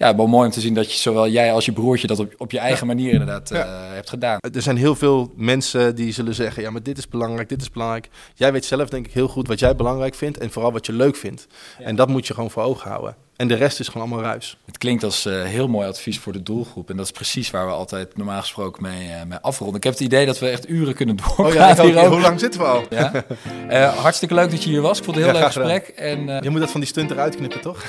ja, 0.00 0.16
wel 0.16 0.26
mooi 0.26 0.46
om 0.46 0.52
te 0.52 0.60
zien 0.60 0.74
dat 0.74 0.92
je 0.92 0.98
zowel 0.98 1.28
jij 1.28 1.52
als 1.52 1.64
je 1.64 1.72
broertje 1.72 2.06
dat 2.06 2.18
op, 2.18 2.34
op 2.38 2.50
je 2.50 2.58
eigen 2.58 2.86
manier 2.86 3.12
inderdaad 3.12 3.48
Ja. 3.48 3.64
eh, 3.64 3.94
hebt 3.94 4.08
gedaan. 4.08 4.38
Er 4.54 4.62
zijn 4.62 4.76
heel 4.76 4.94
veel 4.94 5.32
mensen 5.36 5.94
die 5.94 6.12
zullen 6.12 6.34
zeggen: 6.34 6.62
ja, 6.62 6.70
maar 6.70 6.82
dit 6.82 6.98
is 6.98 7.08
belangrijk, 7.08 7.48
dit 7.48 7.60
is 7.60 7.70
belangrijk. 7.70 8.08
Jij 8.34 8.52
weet 8.52 8.64
zelf, 8.64 8.88
denk 8.88 9.06
ik, 9.06 9.12
heel 9.12 9.28
goed 9.28 9.48
wat 9.48 9.58
jij 9.58 9.76
belangrijk 9.76 10.14
vindt 10.14 10.38
en 10.38 10.50
vooral 10.50 10.72
wat 10.72 10.86
je 10.86 10.92
leuk 10.92 11.16
vindt. 11.16 11.46
En 11.78 11.96
dat 11.96 12.08
moet 12.08 12.26
je 12.26 12.34
gewoon 12.34 12.50
voor 12.50 12.62
ogen 12.62 12.90
houden. 12.90 13.16
En 13.36 13.48
de 13.48 13.54
rest 13.54 13.80
is 13.80 13.88
gewoon 13.88 14.06
allemaal 14.08 14.24
ruis. 14.24 14.56
Het 14.66 14.78
klinkt 14.78 15.04
als 15.04 15.26
eh, 15.26 15.42
heel 15.42 15.68
mooi 15.68 15.88
advies 15.88 16.18
voor 16.18 16.32
de 16.32 16.42
doelgroep. 16.42 16.90
En 16.90 16.96
dat 16.96 17.04
is 17.04 17.12
precies 17.12 17.50
waar 17.50 17.66
we 17.66 17.72
altijd 17.72 18.16
normaal 18.16 18.40
gesproken 18.40 18.82
mee, 18.82 19.08
eh, 19.08 19.24
mee 19.26 19.38
afronden. 19.38 19.76
Ik 19.76 19.82
heb 19.84 19.92
het 19.92 20.02
idee 20.02 20.26
dat 20.26 20.38
we 20.38 20.48
echt 20.48 20.68
uren 20.68 20.94
kunnen 20.94 21.16
doorgaan 21.16 21.78
Oh 21.80 21.88
ja, 21.92 22.02
ook. 22.04 22.10
hoe 22.12 22.20
lang 22.20 22.40
zitten 22.40 22.60
we 22.60 22.66
al? 22.66 22.82
Ja? 22.90 23.24
Hartstikke 23.96 24.34
leuk 24.34 24.50
dat 24.50 24.62
je 24.62 24.70
hier 24.70 24.80
was. 24.80 24.98
Ik 24.98 25.04
vond 25.04 25.16
het 25.16 25.26
een 25.26 25.32
heel 25.32 25.40
Ja, 25.40 25.46
leuk 25.46 25.72
gesprek. 25.72 25.96
En, 25.96 26.42
Je 26.42 26.50
moet 26.50 26.60
dat 26.60 26.70
van 26.70 26.80
die 26.80 26.88
stunt 26.88 27.10
eruit 27.10 27.36
knippen, 27.36 27.60
toch? 27.60 27.82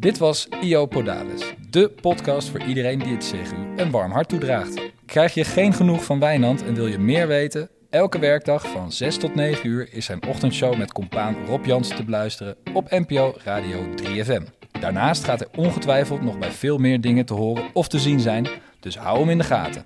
Dit 0.00 0.18
was 0.18 0.48
IO 0.60 0.86
Podalis, 0.86 1.54
de 1.70 1.88
podcast 2.00 2.48
voor 2.48 2.62
iedereen 2.62 2.98
die 2.98 3.12
het 3.12 3.24
CGU 3.24 3.82
een 3.82 3.90
warm 3.90 4.12
hart 4.12 4.28
toedraagt. 4.28 4.80
Krijg 5.06 5.34
je 5.34 5.44
geen 5.44 5.72
genoeg 5.72 6.04
van 6.04 6.18
Wijnand 6.18 6.64
en 6.64 6.74
wil 6.74 6.86
je 6.86 6.98
meer 6.98 7.26
weten? 7.26 7.70
Elke 7.90 8.18
werkdag 8.18 8.68
van 8.68 8.92
6 8.92 9.16
tot 9.16 9.34
9 9.34 9.68
uur 9.68 9.88
is 9.92 10.04
zijn 10.04 10.26
ochtendshow 10.26 10.76
met 10.76 10.92
compaan 10.92 11.36
Rob 11.46 11.64
Jans 11.64 11.88
te 11.88 12.04
beluisteren 12.04 12.56
op 12.72 12.90
NPO 12.90 13.34
Radio 13.44 13.86
3FM. 14.02 14.42
Daarnaast 14.80 15.24
gaat 15.24 15.38
hij 15.38 15.48
ongetwijfeld 15.56 16.22
nog 16.22 16.38
bij 16.38 16.50
veel 16.50 16.78
meer 16.78 17.00
dingen 17.00 17.26
te 17.26 17.34
horen 17.34 17.64
of 17.72 17.88
te 17.88 17.98
zien 17.98 18.20
zijn, 18.20 18.48
dus 18.80 18.96
hou 18.98 19.18
hem 19.18 19.30
in 19.30 19.38
de 19.38 19.44
gaten. 19.44 19.84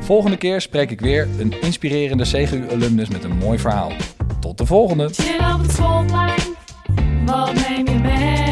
Volgende 0.00 0.36
keer 0.36 0.60
spreek 0.60 0.90
ik 0.90 1.00
weer 1.00 1.28
een 1.38 1.60
inspirerende 1.60 2.24
CGU-alumnus 2.24 3.08
met 3.08 3.24
een 3.24 3.36
mooi 3.36 3.58
verhaal. 3.58 3.92
Tot 4.40 4.58
de 4.58 4.66
volgende! 4.66 5.10
Wat 7.24 7.54
neem 7.54 7.86
je 7.86 7.98
mee? 8.02 8.51